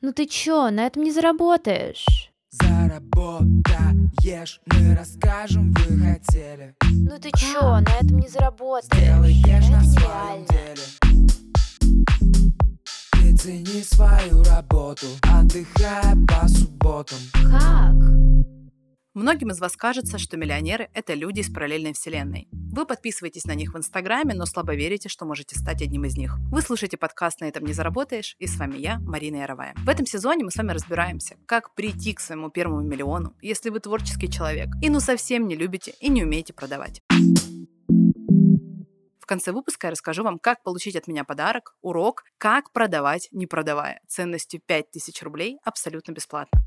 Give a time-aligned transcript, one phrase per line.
[0.00, 2.30] Ну ты чё, на этом не заработаешь.
[2.50, 9.02] Заработаешь, мы расскажем, вы хотели Ну ты чё, на этом не заработаешь.
[9.02, 10.84] Сделаешь на своем деле
[13.12, 17.18] Ты цени свою работу, отдыхая по субботам
[17.50, 18.17] Как?
[19.18, 22.46] Многим из вас кажется, что миллионеры– это люди из параллельной вселенной.
[22.52, 26.36] Вы подписываетесь на них в Инстаграме, но слабо верите, что можете стать одним из них.
[26.52, 29.74] Вы слушаете подкаст «На этом не заработаешь» и с вами я, Марина Яровая.
[29.78, 33.80] В этом сезоне мы с вами разбираемся, как прийти к своему первому миллиону, если вы
[33.80, 37.02] творческий человек и ну совсем не любите и не умеете продавать.
[39.18, 43.48] В конце выпуска я расскажу вам, как получить от меня подарок, урок, как продавать, не
[43.48, 46.62] продавая, ценностью 5000 рублей абсолютно бесплатно.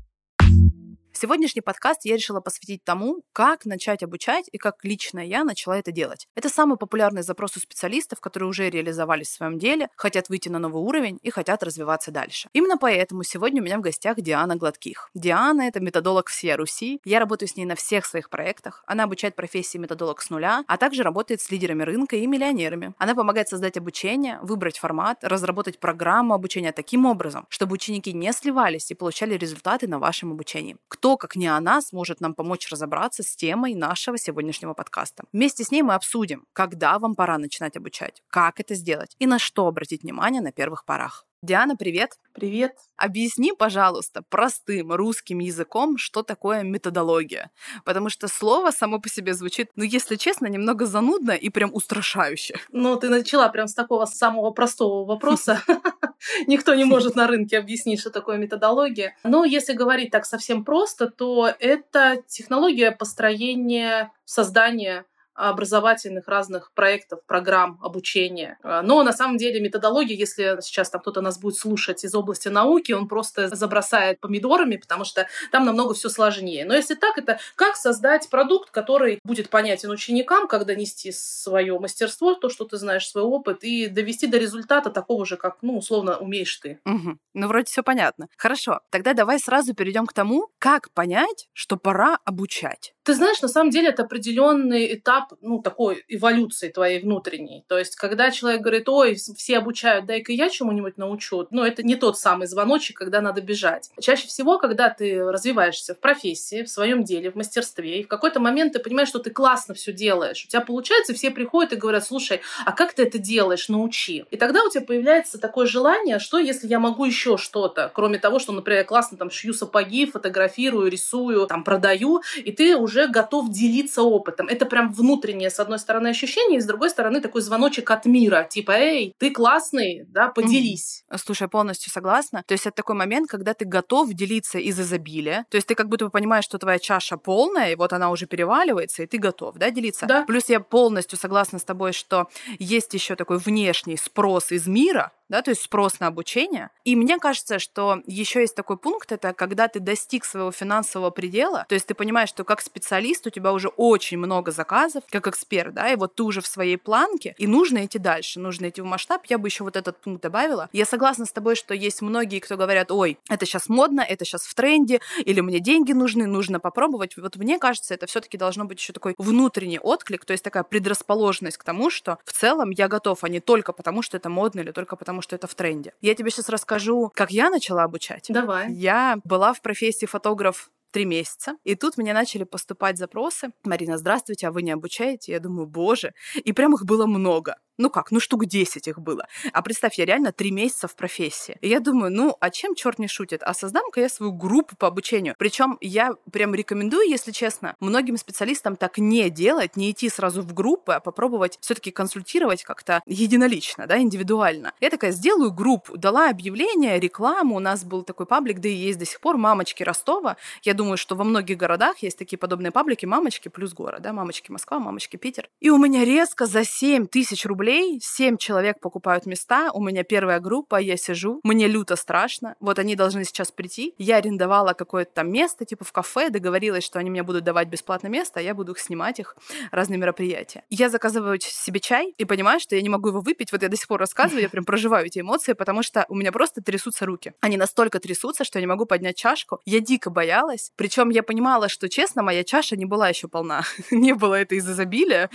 [1.14, 5.92] Сегодняшний подкаст я решила посвятить тому, как начать обучать и как лично я начала это
[5.92, 6.26] делать.
[6.34, 10.58] Это самый популярный запрос у специалистов, которые уже реализовались в своем деле, хотят выйти на
[10.58, 12.48] новый уровень и хотят развиваться дальше.
[12.54, 15.10] Именно поэтому сегодня у меня в гостях Диана Гладких.
[15.14, 17.00] Диана— это методолог всей Руси.
[17.04, 18.82] Я работаю с ней на всех своих проектах.
[18.86, 22.94] Она обучает профессии методолог с нуля, а также работает с лидерами рынка и миллионерами.
[22.96, 28.90] Она помогает создать обучение, выбрать формат, разработать программу обучения таким образом, чтобы ученики не сливались
[28.90, 30.76] и получали результаты на вашем обучении.
[30.88, 35.24] Кто, как не она, сможет нам помочь разобраться с темой нашего сегодняшнего подкаста.
[35.32, 39.38] Вместе с ней мы обсудим, когда вам пора начинать обучать, как это сделать и на
[39.38, 41.26] что обратить внимание на первых порах.
[41.42, 42.12] Диана, привет!
[42.34, 42.76] Привет.
[42.96, 47.50] Объясни, пожалуйста, простым русским языком, что такое методология.
[47.84, 52.60] Потому что слово само по себе звучит, ну, если честно, немного занудно и прям устрашающе.
[52.70, 55.60] Ну, ты начала прям с такого самого простого вопроса.
[56.46, 59.16] Никто не может на рынке объяснить, что такое методология.
[59.24, 67.78] Но если говорить так совсем просто, то это технология построения, создания образовательных разных проектов, программ
[67.82, 68.58] обучения.
[68.62, 72.48] А, Но на самом деле методология, если сейчас там кто-то нас будет слушать из области
[72.48, 76.64] науки, он просто забросает помидорами, потому что там намного все сложнее.
[76.64, 82.34] Но если так, это как создать продукт, который будет понятен ученикам, как донести свое мастерство,
[82.34, 86.16] то, что ты знаешь, свой опыт, и довести до результата такого же, как, ну, условно,
[86.18, 86.78] умеешь ты.
[86.84, 87.18] Угу.
[87.34, 88.28] Ну, вроде все понятно.
[88.36, 92.94] Хорошо, тогда давай сразу перейдем к тому, как понять, что пора обучать.
[93.04, 97.64] Ты знаешь, на самом деле это определенный этап, ну, такой эволюции твоей внутренней.
[97.68, 101.96] То есть, когда человек говорит, ой, все обучают, дай-ка я чему-нибудь научу, ну, это не
[101.96, 103.90] тот самый звоночек, когда надо бежать.
[104.00, 108.40] Чаще всего, когда ты развиваешься в профессии, в своем деле, в мастерстве, и в какой-то
[108.40, 111.76] момент ты понимаешь, что ты классно все делаешь, у тебя получается, и все приходят и
[111.76, 114.24] говорят, слушай, а как ты это делаешь, научи.
[114.30, 118.38] И тогда у тебя появляется такое желание, что если я могу еще что-то, кроме того,
[118.38, 123.50] что, например, я классно там шью сапоги, фотографирую, рисую, там продаю, и ты уже готов
[123.50, 124.48] делиться опытом.
[124.48, 128.46] Это прям внутреннее, с одной стороны, ощущение, и с другой стороны, такой звоночек от мира.
[128.48, 131.04] Типа, эй, ты классный, да, поделись.
[131.16, 132.42] Слушай, я полностью согласна.
[132.46, 135.44] То есть это такой момент, когда ты готов делиться из изобилия.
[135.50, 138.26] То есть ты как будто бы понимаешь, что твоя чаша полная, и вот она уже
[138.26, 140.06] переваливается, и ты готов, да, делиться?
[140.06, 140.24] Да.
[140.24, 145.40] Плюс я полностью согласна с тобой, что есть еще такой внешний спрос из мира, да,
[145.40, 146.68] то есть спрос на обучение.
[146.84, 151.64] И мне кажется, что еще есть такой пункт, это когда ты достиг своего финансового предела,
[151.70, 155.72] то есть ты понимаешь, что как специалист у тебя уже очень много заказов, как эксперт,
[155.72, 158.84] да, и вот ты уже в своей планке, и нужно идти дальше, нужно идти в
[158.84, 159.22] масштаб.
[159.24, 160.68] Я бы еще вот этот пункт добавила.
[160.70, 164.42] Я согласна с тобой, что есть многие, кто говорят, ой, это сейчас модно, это сейчас
[164.42, 167.16] в тренде, или мне деньги нужны, нужно попробовать.
[167.16, 171.56] Вот мне кажется, это все-таки должно быть еще такой внутренний отклик, то есть такая предрасположенность
[171.56, 174.72] к тому, что в целом я готов, а не только потому, что это модно или
[174.72, 175.94] только потому, что это в тренде.
[176.00, 178.26] Я тебе сейчас расскажу, как я начала обучать.
[178.28, 178.72] Давай.
[178.72, 181.56] Я была в профессии фотограф три месяца.
[181.64, 183.50] И тут мне начали поступать запросы.
[183.64, 185.32] Марина, здравствуйте, а вы не обучаете?
[185.32, 186.12] Я думаю, боже.
[186.36, 187.56] И прям их было много.
[187.78, 189.26] Ну как, ну штук 10 их было.
[189.52, 191.56] А представь, я реально три месяца в профессии.
[191.60, 193.42] И я думаю, ну, а чем черт не шутит?
[193.42, 195.34] А создам-ка я свою группу по обучению.
[195.38, 200.52] Причем я прям рекомендую, если честно, многим специалистам так не делать, не идти сразу в
[200.52, 204.72] группы, а попробовать все-таки консультировать как-то единолично, да, индивидуально.
[204.80, 207.56] Я такая, сделаю группу, дала объявление, рекламу.
[207.56, 210.36] У нас был такой паблик, да и есть до сих пор, «Мамочки Ростова».
[210.62, 214.50] Я думаю, что во многих городах есть такие подобные паблики «Мамочки плюс город», да, «Мамочки
[214.50, 215.48] Москва», «Мамочки Питер».
[215.60, 220.02] И у меня резко за 7 тысяч рублей рублей, 7 человек покупают места, у меня
[220.02, 225.12] первая группа, я сижу, мне люто страшно, вот они должны сейчас прийти, я арендовала какое-то
[225.14, 228.54] там место, типа в кафе, договорилась, что они мне будут давать бесплатно место, а я
[228.54, 229.36] буду их снимать, их
[229.70, 230.64] разные мероприятия.
[230.70, 233.76] Я заказываю себе чай и понимаю, что я не могу его выпить, вот я до
[233.76, 237.32] сих пор рассказываю, я прям проживаю эти эмоции, потому что у меня просто трясутся руки.
[237.40, 239.60] Они настолько трясутся, что я не могу поднять чашку.
[239.64, 243.62] Я дико боялась, причем я понимала, что, честно, моя чаша не была еще полна.
[243.92, 245.30] не было это из изобилия.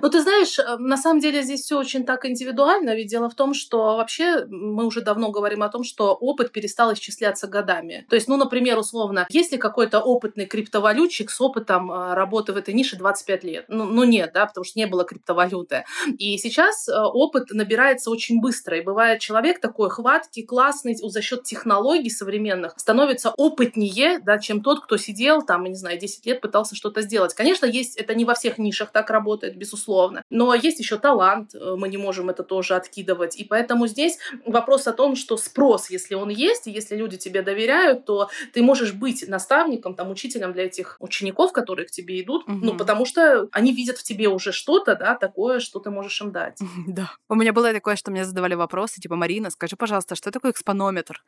[0.00, 3.34] Ну, ты знаешь, на самом деле здесь здесь все очень так индивидуально, ведь дело в
[3.34, 8.06] том, что вообще мы уже давно говорим о том, что опыт перестал исчисляться годами.
[8.08, 12.74] То есть, ну, например, условно, если какой-то опытный криптовалютчик с опытом э, работы в этой
[12.74, 15.84] нише 25 лет, ну, ну нет, да, потому что не было криптовалюты.
[16.18, 21.44] И сейчас э, опыт набирается очень быстро, и бывает человек такой хваткий, классный, за счет
[21.44, 26.74] технологий современных становится опытнее, да, чем тот, кто сидел там, не знаю, 10 лет пытался
[26.74, 27.34] что-то сделать.
[27.34, 31.74] Конечно, есть, это не во всех нишах так работает, безусловно, но есть еще талант, э,
[31.76, 36.14] мы не можем это тоже откидывать, и поэтому здесь вопрос о том, что спрос, если
[36.14, 40.64] он есть, и если люди тебе доверяют, то ты можешь быть наставником, там, учителем для
[40.64, 42.60] этих учеников, которые к тебе идут, Мгм.
[42.66, 46.32] ну, потому что они видят в тебе уже что-то, да, такое, что ты можешь им
[46.32, 46.58] дать.
[46.88, 47.10] Да.
[47.28, 51.22] У меня было такое, что мне задавали вопросы, типа, Марина, скажи, пожалуйста, что такое экспонометр?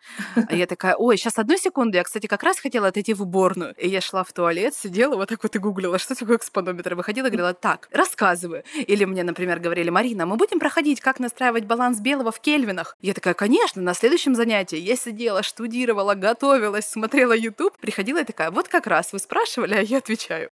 [0.48, 3.74] А я такая, ой, сейчас одну секунду, я, кстати, как раз хотела отойти в уборную.
[3.76, 6.94] И я шла в туалет, сидела, вот так вот и гуглила, что такое экспонометр.
[6.94, 8.64] Выходила и говорила, так, рассказываю.
[8.74, 12.96] Или мне, например, говорили, Марина, мы будем проходить, как настраивать баланс белого в кельвинах.
[13.00, 18.50] Я такая, конечно, на следующем занятии я сидела, штудировала, готовилась, смотрела YouTube, приходила и такая,
[18.50, 20.50] вот как раз вы спрашивали, а я отвечаю.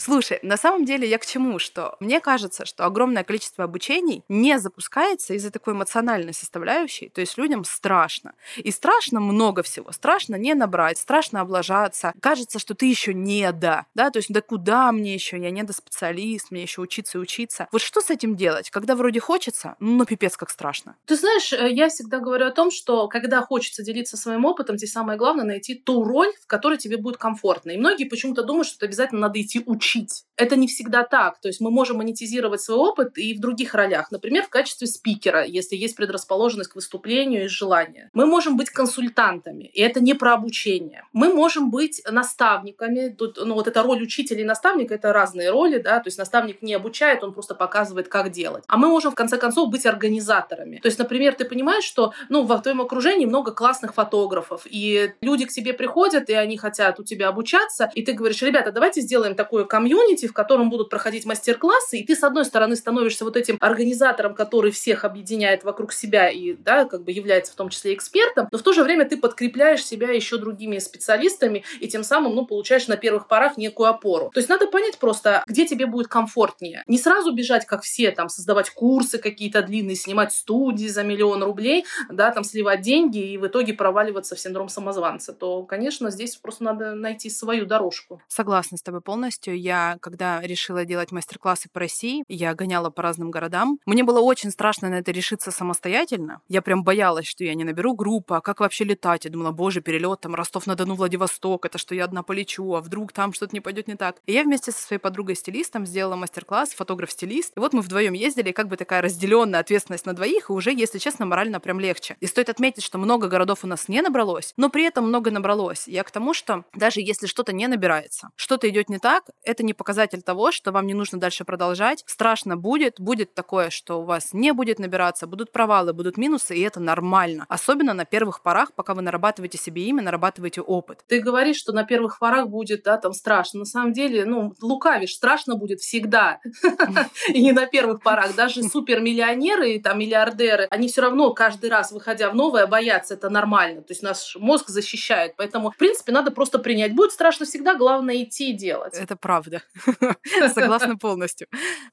[0.00, 1.58] Слушай, на самом деле я к чему?
[1.58, 7.10] Что мне кажется, что огромное количество обучений не запускается из-за такой эмоциональной составляющей.
[7.10, 8.32] То есть людям страшно.
[8.56, 9.92] И страшно много всего.
[9.92, 12.14] Страшно не набрать, страшно облажаться.
[12.22, 13.84] Кажется, что ты еще не да.
[13.94, 15.38] Да, то есть да куда мне еще?
[15.38, 17.68] Я не до специалист, мне еще учиться и учиться.
[17.70, 18.70] Вот что с этим делать?
[18.70, 20.96] Когда вроде хочется, ну пипец как страшно.
[21.04, 24.92] Ты знаешь, э, я всегда говорю о том, что когда хочется делиться своим опытом, здесь
[24.92, 27.72] самое главное найти ту роль, в которой тебе будет комфортно.
[27.72, 30.24] И многие почему-то думают, что обязательно надо идти учить.
[30.40, 31.38] Это не всегда так.
[31.40, 34.10] То есть мы можем монетизировать свой опыт и в других ролях.
[34.10, 38.08] Например, в качестве спикера, если есть предрасположенность к выступлению и желание.
[38.14, 41.04] Мы можем быть консультантами, и это не про обучение.
[41.12, 43.08] Мы можем быть наставниками.
[43.10, 46.62] Тут, ну, вот эта роль учителя и наставника— это разные роли, да, то есть наставник
[46.62, 48.64] не обучает, он просто показывает, как делать.
[48.66, 50.78] А мы можем, в конце концов, быть организаторами.
[50.78, 55.44] То есть, например, ты понимаешь, что, ну, в твоем окружении много классных фотографов, и люди
[55.44, 59.34] к тебе приходят, и они хотят у тебя обучаться, и ты говоришь, ребята, давайте сделаем
[59.34, 63.56] такое комьюнити, в котором будут проходить мастер-классы, и ты, с одной стороны, становишься вот этим
[63.60, 68.48] организатором, который всех объединяет вокруг себя и, да, как бы является в том числе экспертом,
[68.50, 72.46] но в то же время ты подкрепляешь себя еще другими специалистами, и тем самым, ну,
[72.46, 74.30] получаешь на первых порах некую опору.
[74.32, 76.82] То есть надо понять просто, где тебе будет комфортнее.
[76.86, 81.84] Не сразу бежать, как все, там, создавать курсы какие-то длинные, снимать студии за миллион рублей,
[82.10, 86.64] да, там, сливать деньги и в итоге проваливаться в синдром самозванца, то, конечно, здесь просто
[86.64, 88.22] надо найти свою дорожку.
[88.28, 89.58] Согласна с тобой полностью.
[89.58, 93.78] Я, когда решила делать мастер-классы по России, я гоняла по разным городам.
[93.86, 96.40] Мне было очень страшно на это решиться самостоятельно.
[96.48, 99.24] Я прям боялась, что я не наберу группу, а как вообще летать?
[99.24, 103.32] Я думала, боже, перелет там Ростов-на-Дону, Владивосток, это что я одна полечу, а вдруг там
[103.32, 104.16] что-то не пойдет не так.
[104.26, 107.56] И я вместе со своей подругой-стилистом сделала мастер-класс, фотограф-стилист.
[107.56, 110.98] И вот мы вдвоем ездили, как бы такая разделенная ответственность на двоих, и уже, если
[110.98, 112.16] честно, морально прям легче.
[112.20, 115.86] И стоит отметить, что много городов у нас не набралось, но при этом много набралось.
[115.86, 119.74] Я к тому, что даже если что-то не набирается, что-то идет не так, это не
[119.74, 122.02] показатель того, что вам не нужно дальше продолжать.
[122.06, 126.60] Страшно будет, будет такое, что у вас не будет набираться, будут провалы, будут минусы, и
[126.62, 127.46] это нормально.
[127.48, 131.00] Особенно на первых порах, пока вы нарабатываете себе имя, нарабатываете опыт.
[131.06, 133.60] Ты говоришь, что на первых порах будет, да, там страшно.
[133.60, 136.40] На самом деле, ну, лукавишь, страшно будет всегда.
[137.28, 138.34] И не на первых порах.
[138.34, 143.14] Даже супермиллионеры и там миллиардеры, они все равно каждый раз, выходя в новое, боятся.
[143.14, 143.82] Это нормально.
[143.82, 145.34] То есть наш мозг защищает.
[145.36, 146.94] Поэтому, в принципе, надо просто принять.
[146.94, 148.94] Будет страшно всегда, главное идти и делать.
[148.94, 149.62] Это правда.
[150.54, 151.48] Согласна полностью.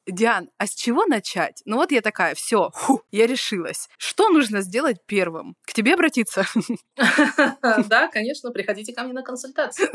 [0.06, 1.62] Диан, а с чего начать?
[1.66, 2.72] Ну вот я такая, все,
[3.12, 3.90] я решилась.
[3.98, 5.56] Что нужно сделать первым?
[5.66, 6.46] К тебе обратиться?
[7.88, 9.90] Да, конечно, приходите ко мне на консультацию.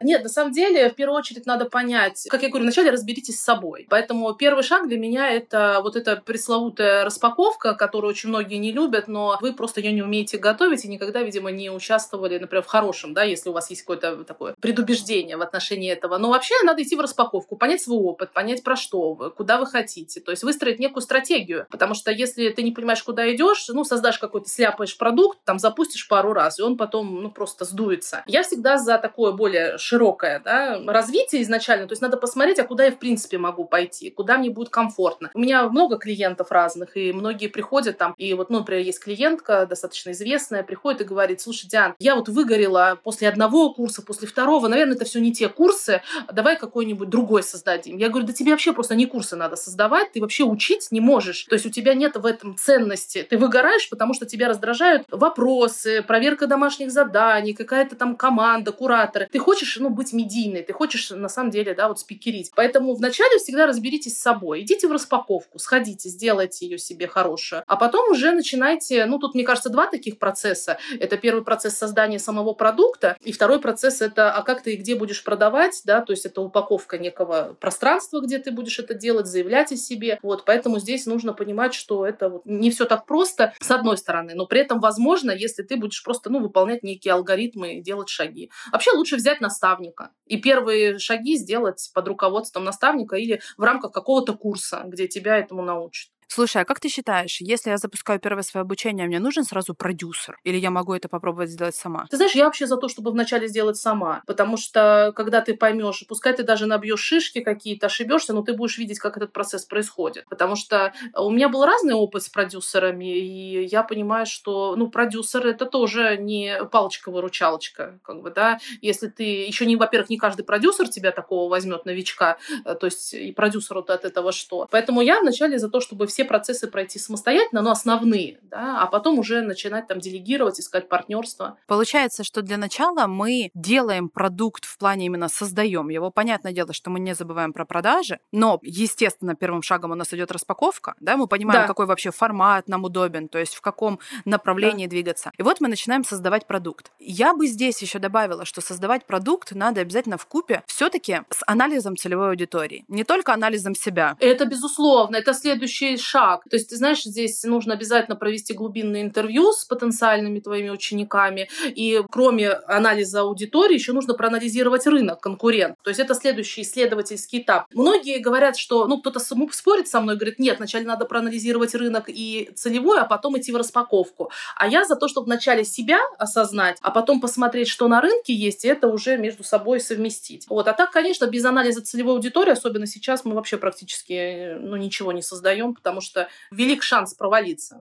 [0.00, 3.44] Нет, на самом деле, в первую очередь надо понять, как я говорю, вначале разберитесь с
[3.44, 3.86] собой.
[3.88, 9.08] Поэтому первый шаг для меня это вот эта пресловутая распаковка, которую очень многие не любят,
[9.08, 13.14] но вы просто ее не умеете готовить и никогда, видимо, не участвовали, например, в хорошем,
[13.14, 16.18] да, если у вас есть какое-то такое предубеждение в отношении этого.
[16.18, 19.66] Но вообще надо идти в распаковку, понять свой опыт, понять про что вы, куда вы
[19.66, 23.84] хотите, то есть выстроить некую стратегию, потому что если ты не понимаешь, куда идешь, ну,
[23.84, 28.22] создашь какой-то, сляпаешь продукт, там запустишь пару раз, и он потом, ну, просто сдуется.
[28.26, 32.84] Я всегда за такое более широкое, да, развитие изначально, то есть надо посмотреть, а куда
[32.84, 35.30] я, в принципе, могу пойти, куда мне будет комфортно.
[35.34, 39.66] У меня много клиентов разных, и многие приходят там, и вот, ну, например, есть клиентка,
[39.66, 44.68] достаточно известная, приходит и говорит, слушай, Диан, я вот выгорела после одного курса, после второго,
[44.68, 47.96] наверное, это все не те курсы, давай какой-нибудь другой другой создадим.
[47.96, 51.44] Я говорю, да тебе вообще просто не курсы надо создавать, ты вообще учить не можешь.
[51.44, 53.26] То есть у тебя нет в этом ценности.
[53.28, 59.28] Ты выгораешь, потому что тебя раздражают вопросы, проверка домашних заданий, какая-то там команда, кураторы.
[59.32, 62.52] Ты хочешь, ну, быть медийной, ты хочешь, на самом деле, да, вот спикерить.
[62.54, 64.60] Поэтому вначале всегда разберитесь с собой.
[64.60, 67.62] Идите в распаковку, сходите, сделайте ее себе хорошую.
[67.66, 70.76] А потом уже начинайте, ну, тут, мне кажется, два таких процесса.
[71.00, 74.96] Это первый процесс создания самого продукта, и второй процесс это, а как ты и где
[74.96, 77.21] будешь продавать, да, то есть это упаковка некого
[77.60, 80.18] пространства, где ты будешь это делать, заявлять о себе.
[80.22, 84.32] Вот, поэтому здесь нужно понимать, что это вот не все так просто, с одной стороны,
[84.34, 88.50] но при этом возможно, если ты будешь просто, ну, выполнять некие алгоритмы и делать шаги.
[88.70, 94.34] Вообще лучше взять наставника и первые шаги сделать под руководством наставника или в рамках какого-то
[94.34, 96.10] курса, где тебя этому научат.
[96.34, 100.38] Слушай, а как ты считаешь, если я запускаю первое свое обучение, мне нужен сразу продюсер?
[100.44, 102.06] Или я могу это попробовать сделать сама?
[102.08, 104.22] Ты знаешь, я вообще за то, чтобы вначале сделать сама.
[104.26, 108.78] Потому что, когда ты поймешь, пускай ты даже набьешь шишки какие-то, ошибешься, но ты будешь
[108.78, 110.24] видеть, как этот процесс происходит.
[110.30, 115.46] Потому что у меня был разный опыт с продюсерами, и я понимаю, что ну, продюсер
[115.46, 117.98] это тоже не палочка-выручалочка.
[118.02, 118.58] Как бы, да?
[118.80, 123.12] Если ты еще не, во-первых, не каждый продюсер тебя такого возьмет, новичка, э, то есть
[123.12, 124.66] и продюсеру от этого что.
[124.70, 128.86] Поэтому я вначале за то, чтобы все все процессы пройти самостоятельно, но основные, да, а
[128.86, 131.56] потом уже начинать там делегировать, искать партнерство.
[131.66, 136.10] Получается, что для начала мы делаем продукт в плане именно создаем его.
[136.10, 140.30] Понятное дело, что мы не забываем про продажи, но, естественно, первым шагом у нас идет
[140.30, 141.66] распаковка, да, мы понимаем, Да.
[141.66, 145.32] какой вообще формат нам удобен, то есть в каком направлении двигаться.
[145.38, 146.92] И вот мы начинаем создавать продукт.
[147.00, 151.96] Я бы здесь еще добавила, что создавать продукт надо обязательно в купе все-таки с анализом
[151.96, 154.16] целевой аудитории, не только анализом себя.
[154.20, 156.44] Это безусловно, это следующий шаг.
[156.50, 161.48] То есть, ты знаешь, здесь нужно обязательно провести глубинное интервью с потенциальными твоими учениками.
[161.64, 165.76] И кроме анализа аудитории, еще нужно проанализировать рынок, конкурент.
[165.82, 167.66] То есть это следующий исследовательский этап.
[167.72, 172.50] Многие говорят, что, ну, кто-то спорит со мной, говорит, нет, вначале надо проанализировать рынок и
[172.54, 174.30] целевой, а потом идти в распаковку.
[174.56, 178.64] А я за то, чтобы вначале себя осознать, а потом посмотреть, что на рынке есть,
[178.64, 180.46] и это уже между собой совместить.
[180.48, 180.68] Вот.
[180.68, 185.12] А так, конечно, без анализа целевой аудитории, особенно сейчас, мы вообще практически э, ну, ничего
[185.12, 187.80] не создаем, потому что велик шанс провалиться.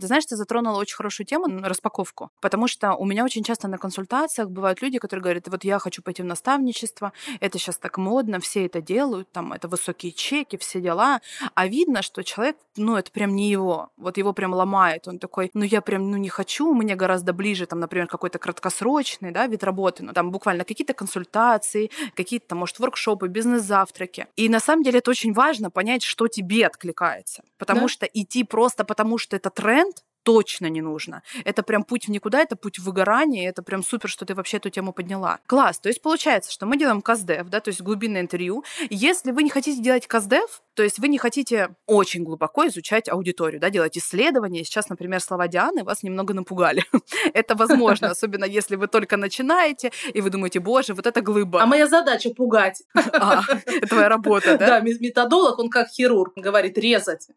[0.00, 3.78] Ты знаешь, ты затронула очень хорошую тему, распаковку, потому что у меня очень часто на
[3.78, 8.40] консультациях бывают люди, которые говорят, вот я хочу пойти в наставничество, это сейчас так модно,
[8.40, 11.20] все это делают, там, это высокие чеки, все дела,
[11.54, 15.50] а видно, что человек, ну, это прям не его, вот его прям ломает, он такой,
[15.54, 19.64] ну, я прям, ну, не хочу, мне гораздо ближе, там, например, какой-то краткосрочный, да, вид
[19.64, 24.26] работы, ну, там, буквально какие-то консультации, какие-то, может, воркшопы, бизнес-завтраки.
[24.36, 27.88] И на самом деле это очень важно понять, что тебе откликается, потому Да.
[27.88, 29.85] что идти просто потому, что это тренд,
[30.26, 31.22] точно не нужно.
[31.44, 34.56] Это прям путь в никуда, это путь в выгорание, это прям супер, что ты вообще
[34.56, 35.38] эту тему подняла.
[35.46, 35.78] Класс.
[35.78, 38.64] То есть получается, что мы делаем каздев, да, то есть глубинное интервью.
[38.90, 43.60] Если вы не хотите делать каздев, то есть вы не хотите очень глубоко изучать аудиторию,
[43.60, 44.64] да, делать исследования.
[44.64, 46.84] Сейчас, например, слова Дианы вас немного напугали.
[47.32, 51.62] Это возможно, особенно если вы только начинаете, и вы думаете, боже, вот это глыба.
[51.62, 52.82] А моя задача пугать.
[53.18, 53.42] А,
[53.88, 54.66] твоя работа, да?
[54.66, 57.28] Да, ме- методолог, он как хирург, говорит, резать.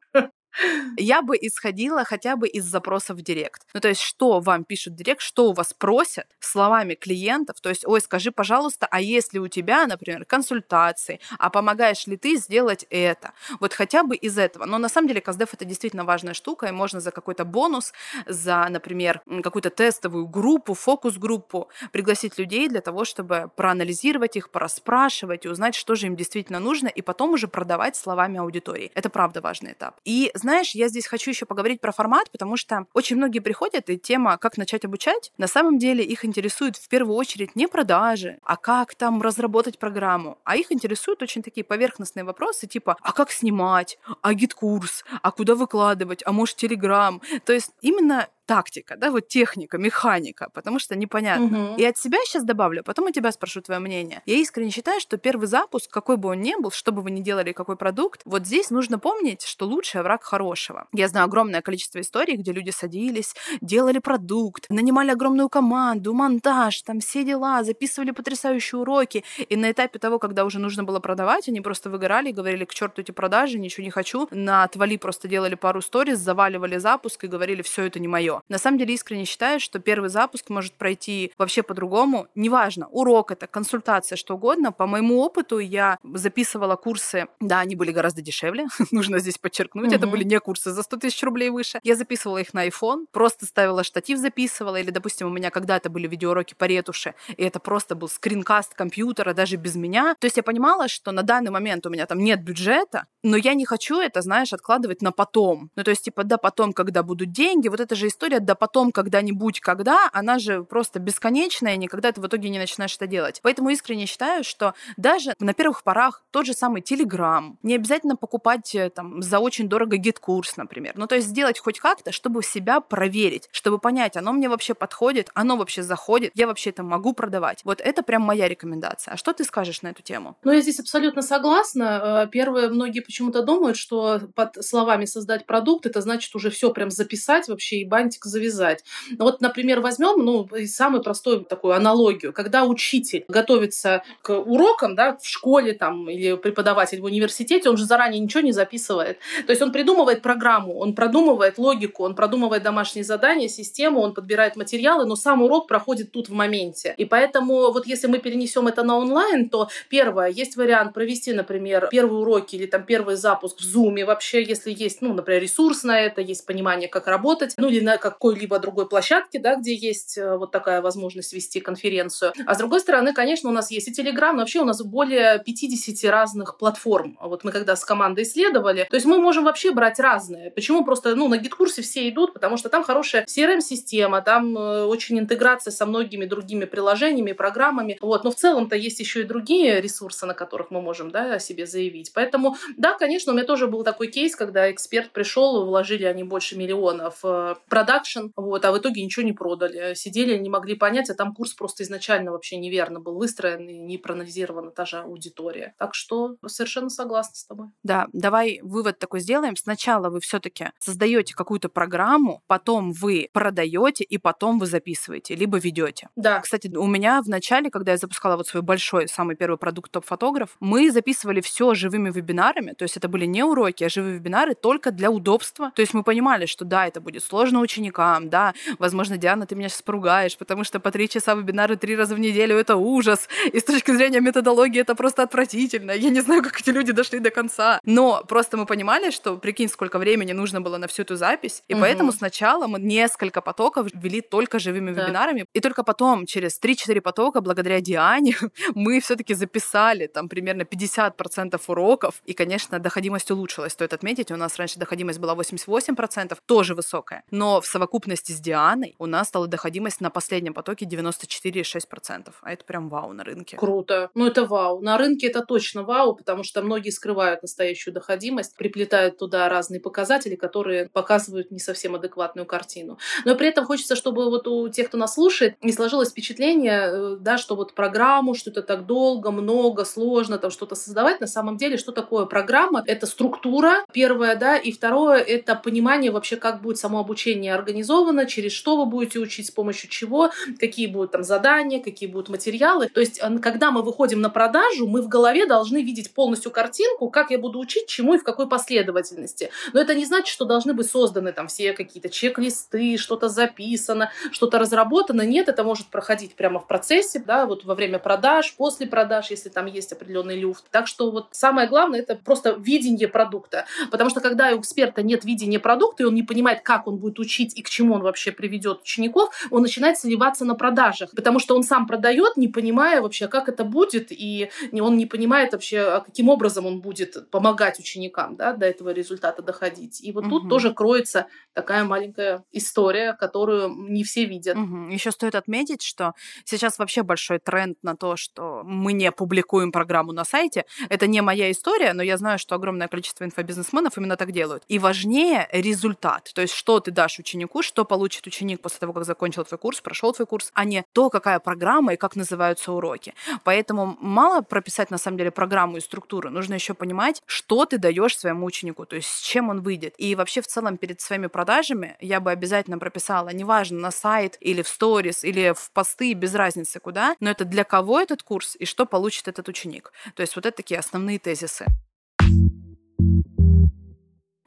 [0.97, 3.63] Я бы исходила хотя бы из запросов в директ.
[3.73, 7.61] Ну, то есть, что вам пишут в директ, что у вас просят словами клиентов.
[7.61, 12.35] То есть, ой, скажи, пожалуйста, а если у тебя, например, консультации, а помогаешь ли ты
[12.37, 13.33] сделать это?
[13.59, 14.65] Вот хотя бы из этого.
[14.65, 17.93] Но на самом деле custdev это действительно важная штука, и можно за какой-то бонус,
[18.25, 25.49] за, например, какую-то тестовую группу, фокус-группу пригласить людей для того, чтобы проанализировать их, пораспрашивать и
[25.49, 28.91] узнать, что же им действительно нужно, и потом уже продавать словами аудитории.
[28.95, 29.95] Это правда важный этап.
[30.05, 33.99] И знаешь, я здесь хочу еще поговорить про формат, потому что очень многие приходят, и
[33.99, 38.57] тема «как начать обучать», на самом деле их интересует в первую очередь не продажи, а
[38.57, 43.99] как там разработать программу, а их интересуют очень такие поверхностные вопросы, типа «а как снимать?»,
[44.23, 47.21] «а GetCourse?», «а куда выкладывать?», «а может Телеграм?».
[47.45, 51.45] То есть именно тактика, да, вот техника, механика, потому что непонятно.
[51.45, 51.75] Мгм.
[51.75, 54.23] И от себя сейчас добавлю, потом у тебя спрошу твое мнение.
[54.25, 57.21] Я искренне считаю, что первый запуск, какой бы он ни был, что бы вы ни
[57.21, 60.87] делали, какой продукт, вот здесь нужно помнить, что лучший враг хорошего.
[60.93, 67.01] Я знаю огромное количество историй, где люди садились, делали продукт, нанимали огромную команду, монтаж, там
[67.01, 71.61] все дела, записывали потрясающие уроки, и на этапе того, когда уже нужно было продавать, они
[71.61, 75.53] просто выгорали и говорили, к черту эти продажи, ничего не хочу, на отвали просто делали
[75.53, 78.38] пару сториз, заваливали запуск и говорили, все это не мое.
[78.39, 78.43] Все.
[78.50, 82.27] На самом деле искренне считаю, что первый запуск может пройти вообще по-другому.
[82.36, 84.72] Неважно, урок это, консультация, что угодно.
[84.72, 90.08] По моему опыту я записывала курсы, да, они были гораздо дешевле, нужно здесь подчеркнуть, это
[90.08, 91.79] были не курсы за 100 тысяч рублей выше.
[91.84, 96.08] Я записывала их на iPhone, просто ставила штатив, записывала, или, допустим, у меня когда-то были
[96.08, 100.15] видеоуроки по ретуши, и это просто был скринкаст компьютера, даже без меня.
[100.19, 103.53] То есть я понимала, что на данный момент у меня там нет бюджета, но я
[103.53, 105.69] не хочу это, знаешь, откладывать на потом.
[105.75, 108.91] Ну, то есть, типа, да потом, когда будут деньги, вот эта же история, да потом,
[108.91, 113.39] когда-нибудь, когда, она же просто бесконечная, никогда ты в итоге не начинаешь это делать.
[113.41, 118.75] Поэтому искренне считаю, что даже на первых порах тот же самый Telegram, не обязательно покупать
[118.75, 120.93] э, там за очень дорого GetCourse, например.
[120.95, 125.29] Ну, то есть сделать хоть как-то, чтобы себя проверить, чтобы понять, оно мне вообще подходит,
[125.33, 127.62] оно вообще заходит, я вообще это могу продавать.
[127.63, 129.13] Вот это прям моя рекомендация.
[129.13, 130.38] А что ты скажешь на эту тему?
[130.43, 132.25] Ну, я здесь абсолютно согласна.
[132.25, 136.89] Э, Первое, многие почему-то думают, что под словами создать продукт, это значит уже все прям
[136.91, 138.83] записать вообще и бантик завязать.
[139.17, 142.33] Ну, Вот, например, возьмем, ну, самую простую такую аналогию.
[142.33, 147.85] Когда учитель готовится к урокам, да, в школе там, или преподаватель в университете, он же
[147.85, 149.17] заранее ничего не записывает.
[149.45, 154.55] То есть он придумывает программу, он продумывает логику, он продумывает домашние задания, систему, он подбирает
[154.55, 156.93] материалы, но сам урок проходит тут в моменте.
[156.97, 161.88] И поэтому вот если мы перенесем это на онлайн, то первое, есть вариант провести, например,
[161.91, 165.99] первые уроки или там первый запуск в Zoom вообще, если есть, ну, например, ресурс на
[165.99, 170.37] это, есть понимание, как работать, ну, или на какой-либо другой площадке, да, где есть э,
[170.37, 172.33] вот такая возможность вести конференцию.
[172.45, 175.41] А с другой стороны, конечно, у нас есть и Telegram, но вообще у нас более
[175.45, 177.17] 50 разных платформ.
[177.21, 180.51] Вот мы когда с командой исследовали, то есть мы можем вообще брать разные.
[180.51, 185.19] Почему просто, ну, на гид-курсе все идут, потому что там хорошая CRM-система, там э, очень
[185.19, 187.97] интеграция со многими другими приложениями, программами.
[188.01, 188.23] Вот.
[188.23, 191.65] Но в целом-то есть еще и другие ресурсы, на которых мы можем, да, о себе
[191.65, 192.11] заявить.
[192.13, 196.57] Поэтому, да, конечно, у меня тоже был такой кейс, когда эксперт пришел, вложили они больше
[196.57, 197.57] миллионов в
[197.89, 199.93] продакшн, вот, а в итоге ничего не продали.
[199.96, 203.98] Сидели, не могли понять, а там курс просто изначально вообще неверно был выстроен и не
[203.98, 205.74] проанализирована та же аудитория.
[205.77, 207.67] Так что совершенно согласна с тобой.
[207.84, 209.55] Да, давай вывод такой сделаем.
[209.55, 216.10] Сначала вы все-таки создаете какую-то программу, потом вы продаете и потом вы записываете, либо ведете.
[216.15, 219.91] Да, Кстати, у меня в начале, когда я запускала вот свой большой, самый первый продукт
[219.91, 224.53] топ-фотограф, мы записывали все живыми вебинарами, то есть это были не уроки, а живые вебинары
[224.53, 225.72] только для удобства.
[225.75, 229.69] То есть мы понимали, что да, это будет сложно ученикам, да, возможно, Диана, ты меня
[229.69, 233.59] сейчас поругаешь, потому что по три часа вебинары три раза в неделю— это ужас, и
[233.59, 235.91] с точки зрения методологии это просто отвратительно.
[235.91, 237.79] Я не знаю, как эти люди дошли до конца.
[237.86, 241.74] Но просто мы понимали, что, прикинь, сколько времени нужно было на всю эту запись, и
[241.74, 241.81] Мгм.
[241.81, 245.03] поэтому сначала мы несколько потоков ввели только живыми Да.
[245.05, 248.36] вебинарами, и только потом, через 3-4 потока, благодаря Диане,
[248.75, 253.71] мы все-таки записали там примерно 50% уроков, и, конечно, доходимость улучшилась.
[253.73, 257.23] Стоит отметить, у нас раньше доходимость была 88%, тоже высокая.
[257.32, 262.34] Но в совокупности с Дианой у нас стала доходимость на последнем потоке 94,6%.
[262.41, 263.58] А это прям вау на рынке.
[263.58, 264.10] Круто.
[264.13, 264.82] Ну, это вау.
[264.82, 270.36] На рынке это точно вау, потому что многие скрывают настоящую доходимость, приплетают туда разные показатели,
[270.36, 272.97] которые показывают не совсем адекватную картину.
[273.25, 277.17] Но при этом хочется, чтобы вот у тех, кто нас слушает, не сложилось впечатление, э,
[277.19, 281.21] да, что вот программу, что это так долго, много, сложно там что-то создавать.
[281.21, 282.84] На самом деле, что такое программа?
[282.86, 288.52] Это структура, первое, да, и второе, это понимание вообще, как будет само обучение организовано, через
[288.52, 292.88] что вы будете учить, с помощью чего, какие будут там задания, какие будут материалы.
[292.89, 297.32] То есть, когда мы выходим на продажу, мы в голове должны видеть полностью картинку, как
[297.32, 299.52] я буду учить, чему и в какой последовательности.
[299.74, 304.60] Но это не значит, что должны быть созданы там все какие-то чек-листы, что-то записано, что-то
[304.60, 305.22] разработано.
[305.22, 309.50] Нет, это может проходить прямо в процессе, да, вот во время продаж, после продаж, если
[309.50, 310.63] там есть определенный люфт.
[310.72, 313.65] Так что вот самое главное это просто видение продукта.
[313.91, 317.19] Потому что когда у эксперта нет видения продукта, и он не понимает, как он будет
[317.19, 321.12] учить и к чему он вообще приведет учеников, он начинает сливаться на продажах.
[321.15, 325.53] Потому что он сам продает, не понимая вообще, как это будет, и он не понимает
[325.53, 330.01] вообще, а каким образом он будет помогать ученикам да, до этого результата доходить.
[330.01, 330.49] И вот тут Мгм.
[330.49, 334.57] тоже кроется такая маленькая история, которую не все видят.
[334.89, 336.13] Еще стоит отметить, что
[336.45, 340.65] сейчас вообще большой тренд на то, что мы не публикуем программу на сайте.
[340.89, 344.63] Это не моя история, но я знаю, что огромное количество инфобизнесменов именно так делают.
[344.67, 346.31] И важнее результат.
[346.33, 349.82] То есть, что ты дашь ученику, что получит ученик после того, как закончил твой курс,
[349.82, 353.13] прошел твой курс, а не то, какая программа и как называются уроки.
[353.43, 356.30] Поэтому мало прописать на самом деле программу и структуру.
[356.30, 359.93] Нужно еще понимать, что ты даешь своему ученику, то есть с чем он выйдет.
[359.97, 364.62] И вообще в целом перед своими продажами я бы обязательно прописала, неважно, на сайт или
[364.62, 368.65] в сторис, или в посты, без разницы куда, но это для кого этот курс и
[368.65, 369.91] что получит этот ученик.
[370.15, 371.65] То есть вот это такие основные тезисы.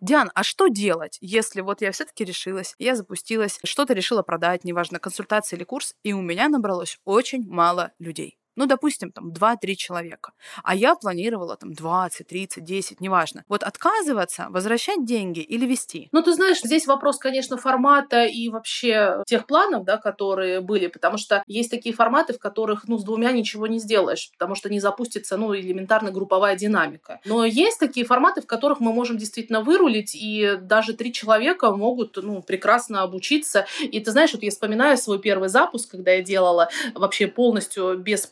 [0.03, 4.99] Диан, а что делать, если вот я все-таки решилась, я запустилась, что-то решила продать, неважно,
[4.99, 8.37] консультация или курс, и у меня набралось очень мало людей?
[8.57, 10.33] Ну, допустим, там 2-3 человека.
[10.63, 13.45] А я планировала там 20, 30, 10, неважно.
[13.49, 16.09] Вот отказываться, возвращать деньги или вести?
[16.13, 21.17] Ну, ты знаешь, здесь вопрос, конечно, формата и вообще тех планов, да, которые были, потому
[21.19, 24.81] что есть такие форматы, в которых, ну, с двумя ничего не сделаешь, потому что не
[24.81, 27.21] запустится, ну, элементарно групповая динамика.
[27.25, 32.17] Но есть такие форматы, в которых мы можем действительно вырулить, и даже три человека могут,
[32.17, 33.67] ну, прекрасно обучиться.
[33.81, 38.27] И ты знаешь, вот я вспоминаю свой первый запуск, когда я делала вообще полностью без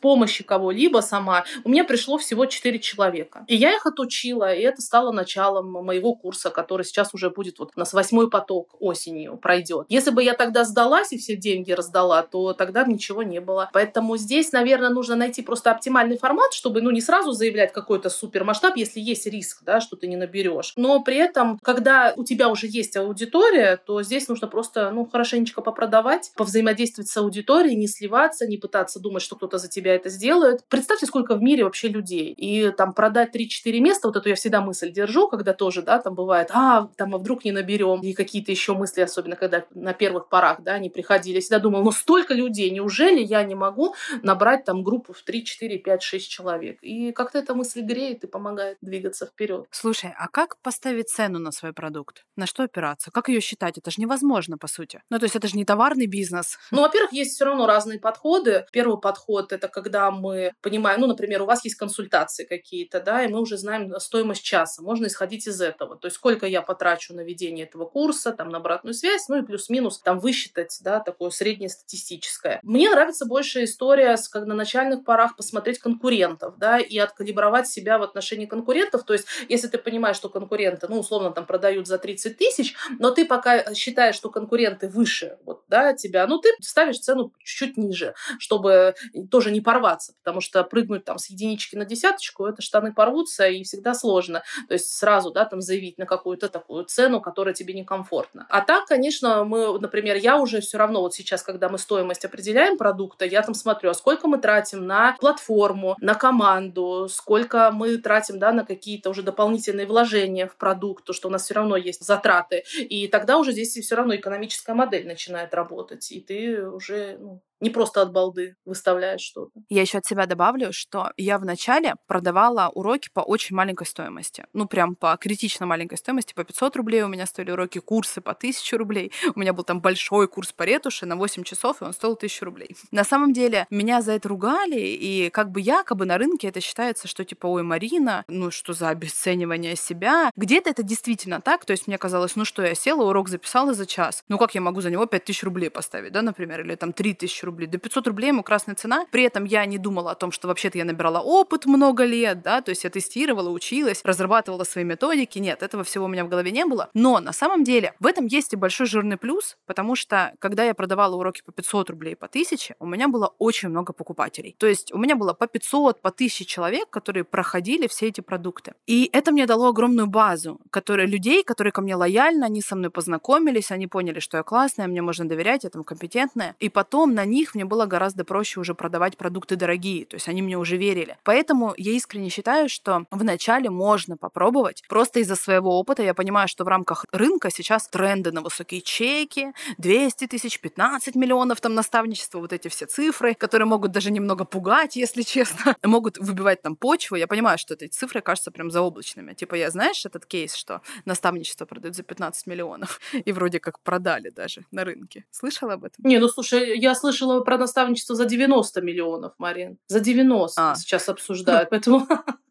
[0.45, 3.45] кого-либо сама, у меня пришло всего 4 человека.
[3.47, 7.71] И я их отучила, и это стало началом моего курса, который сейчас уже будет вот
[7.75, 9.85] у нас восьмой поток осенью пройдет.
[9.89, 13.69] Если бы я тогда сдалась и все деньги раздала, то тогда ничего не было.
[13.73, 18.43] Поэтому здесь, наверное, нужно найти просто оптимальный формат, чтобы, ну, не сразу заявлять какой-то супер
[18.43, 20.73] масштаб, если есть риск, да, что ты не наберешь.
[20.75, 25.61] Но при этом, когда у тебя уже есть аудитория, то здесь нужно просто, ну, хорошенечко
[25.61, 30.65] попродавать, повзаимодействовать с аудиторией, не сливаться, не пытаться думать, что кто-то за тебя это сделают.
[30.67, 32.33] Представьте, сколько в мире вообще людей.
[32.33, 36.15] И там продать 3-4 места, вот эту я всегда мысль держу, когда тоже, да, там
[36.15, 38.01] бывает, а, там, а вдруг не наберем.
[38.01, 41.35] И какие-то еще мысли, особенно когда на первых порах, да, они приходили.
[41.35, 45.45] Я всегда думала, ну столько людей, неужели я не могу набрать там группу в 3,
[45.45, 46.79] 4, 5, 6 человек?
[46.81, 49.67] И как-то эта мысль греет и помогает двигаться вперед.
[49.71, 52.25] Слушай, а как поставить цену на свой продукт?
[52.35, 53.11] На что опираться?
[53.11, 53.77] Как ее считать?
[53.77, 55.01] Это же невозможно, по сути.
[55.09, 56.57] Ну, то есть это же не товарный бизнес.
[56.71, 58.65] Ну, во-первых, есть все равно разные подходы.
[58.71, 63.25] Первый подход— это когда когда мы понимаем, ну, например, у вас есть консультации какие-то, да,
[63.25, 65.97] и мы уже знаем стоимость часа, можно исходить из этого.
[65.97, 69.45] То есть сколько я потрачу на ведение этого курса, там, на обратную связь, ну и
[69.45, 72.61] плюс-минус там высчитать, да, такое среднестатистическое.
[72.63, 77.97] Мне нравится больше история, с, как на начальных порах посмотреть конкурентов, да, и откалибровать себя
[77.97, 79.03] в отношении конкурентов.
[79.03, 83.11] То есть если ты понимаешь, что конкуренты, ну, условно, там продают за 30 тысяч, но
[83.11, 88.13] ты пока считаешь, что конкуренты выше, вот, да, тебя, ну, ты ставишь цену чуть-чуть ниже,
[88.39, 88.95] чтобы
[89.29, 93.47] тоже не порвать порваться, потому что прыгнуть там с единички на десяточку, это штаны порвутся,
[93.47, 94.43] и всегда сложно.
[94.67, 98.45] То есть сразу, да, там заявить на какую-то такую цену, которая тебе некомфортна.
[98.49, 102.77] А так, конечно, мы, например, я уже все равно вот сейчас, когда мы стоимость определяем
[102.77, 108.39] продукта, я там смотрю, а сколько мы тратим на платформу, на команду, сколько мы тратим,
[108.39, 112.05] да, на какие-то уже дополнительные вложения в продукт, то, что у нас все равно есть
[112.05, 112.63] затраты.
[112.77, 117.69] И тогда уже здесь все равно экономическая модель начинает работать, и ты уже ну, не
[117.69, 119.51] просто от балды выставляешь что-то.
[119.69, 124.45] Я еще от себя добавлю, что я вначале продавала уроки по очень маленькой стоимости.
[124.53, 126.33] Ну, прям по критично маленькой стоимости.
[126.33, 129.11] По 500 рублей у меня стоили уроки, курсы по 1000 рублей.
[129.35, 132.45] У меня был там большой курс по ретуши на 8 часов, и он стоил 1000
[132.45, 132.75] рублей.
[132.91, 137.07] На самом деле, меня за это ругали, и как бы якобы на рынке это считается,
[137.07, 140.31] что типа, ой, Марина, ну что за обесценивание себя.
[140.35, 143.85] Где-то это действительно так, то есть мне казалось, ну что, я села, урок записала за
[143.85, 144.23] час.
[144.29, 147.50] Ну как я могу за него 5000 рублей поставить, да, например, или там 3000 рублей
[147.51, 147.67] рублей.
[147.67, 149.05] До 500 рублей ему красная цена.
[149.11, 152.61] При этом я не думала о том, что вообще-то я набирала опыт много лет, да,
[152.61, 155.39] то есть я тестировала, училась, разрабатывала свои методики.
[155.39, 156.89] Нет, этого всего у меня в голове не было.
[156.93, 160.73] Но на самом деле в этом есть и большой жирный плюс, потому что когда я
[160.73, 164.55] продавала уроки по 500 рублей, по 1000, у меня было очень много покупателей.
[164.57, 168.73] То есть у меня было по 500, по 1000 человек, которые проходили все эти продукты.
[168.87, 172.91] И это мне дало огромную базу, которые, людей, которые ко мне лояльно, они со мной
[172.91, 176.55] познакомились, они поняли, что я классная, мне можно доверять, я там компетентная.
[176.59, 180.27] И потом на них них мне было гораздо проще уже продавать продукты дорогие, то есть
[180.27, 181.17] они мне уже верили.
[181.23, 184.83] Поэтому я искренне считаю, что вначале можно попробовать.
[184.87, 189.53] Просто из-за своего опыта я понимаю, что в рамках рынка сейчас тренды на высокие чеки,
[189.77, 194.95] 200 тысяч, 15 миллионов там наставничество, вот эти все цифры, которые могут даже немного пугать,
[194.95, 197.15] если честно, могут выбивать там почву.
[197.15, 199.33] Я понимаю, что эти цифры кажутся прям заоблачными.
[199.33, 204.29] Типа, я знаешь этот кейс, что наставничество продают за 15 миллионов, и вроде как продали
[204.29, 205.25] даже на рынке.
[205.31, 206.05] Слышала об этом?
[206.05, 209.77] Не, ну слушай, я слышала слышала про наставничество за 90 миллионов, Марин.
[209.87, 210.75] За 90 а.
[210.75, 211.69] сейчас обсуждают.
[211.69, 212.07] Поэтому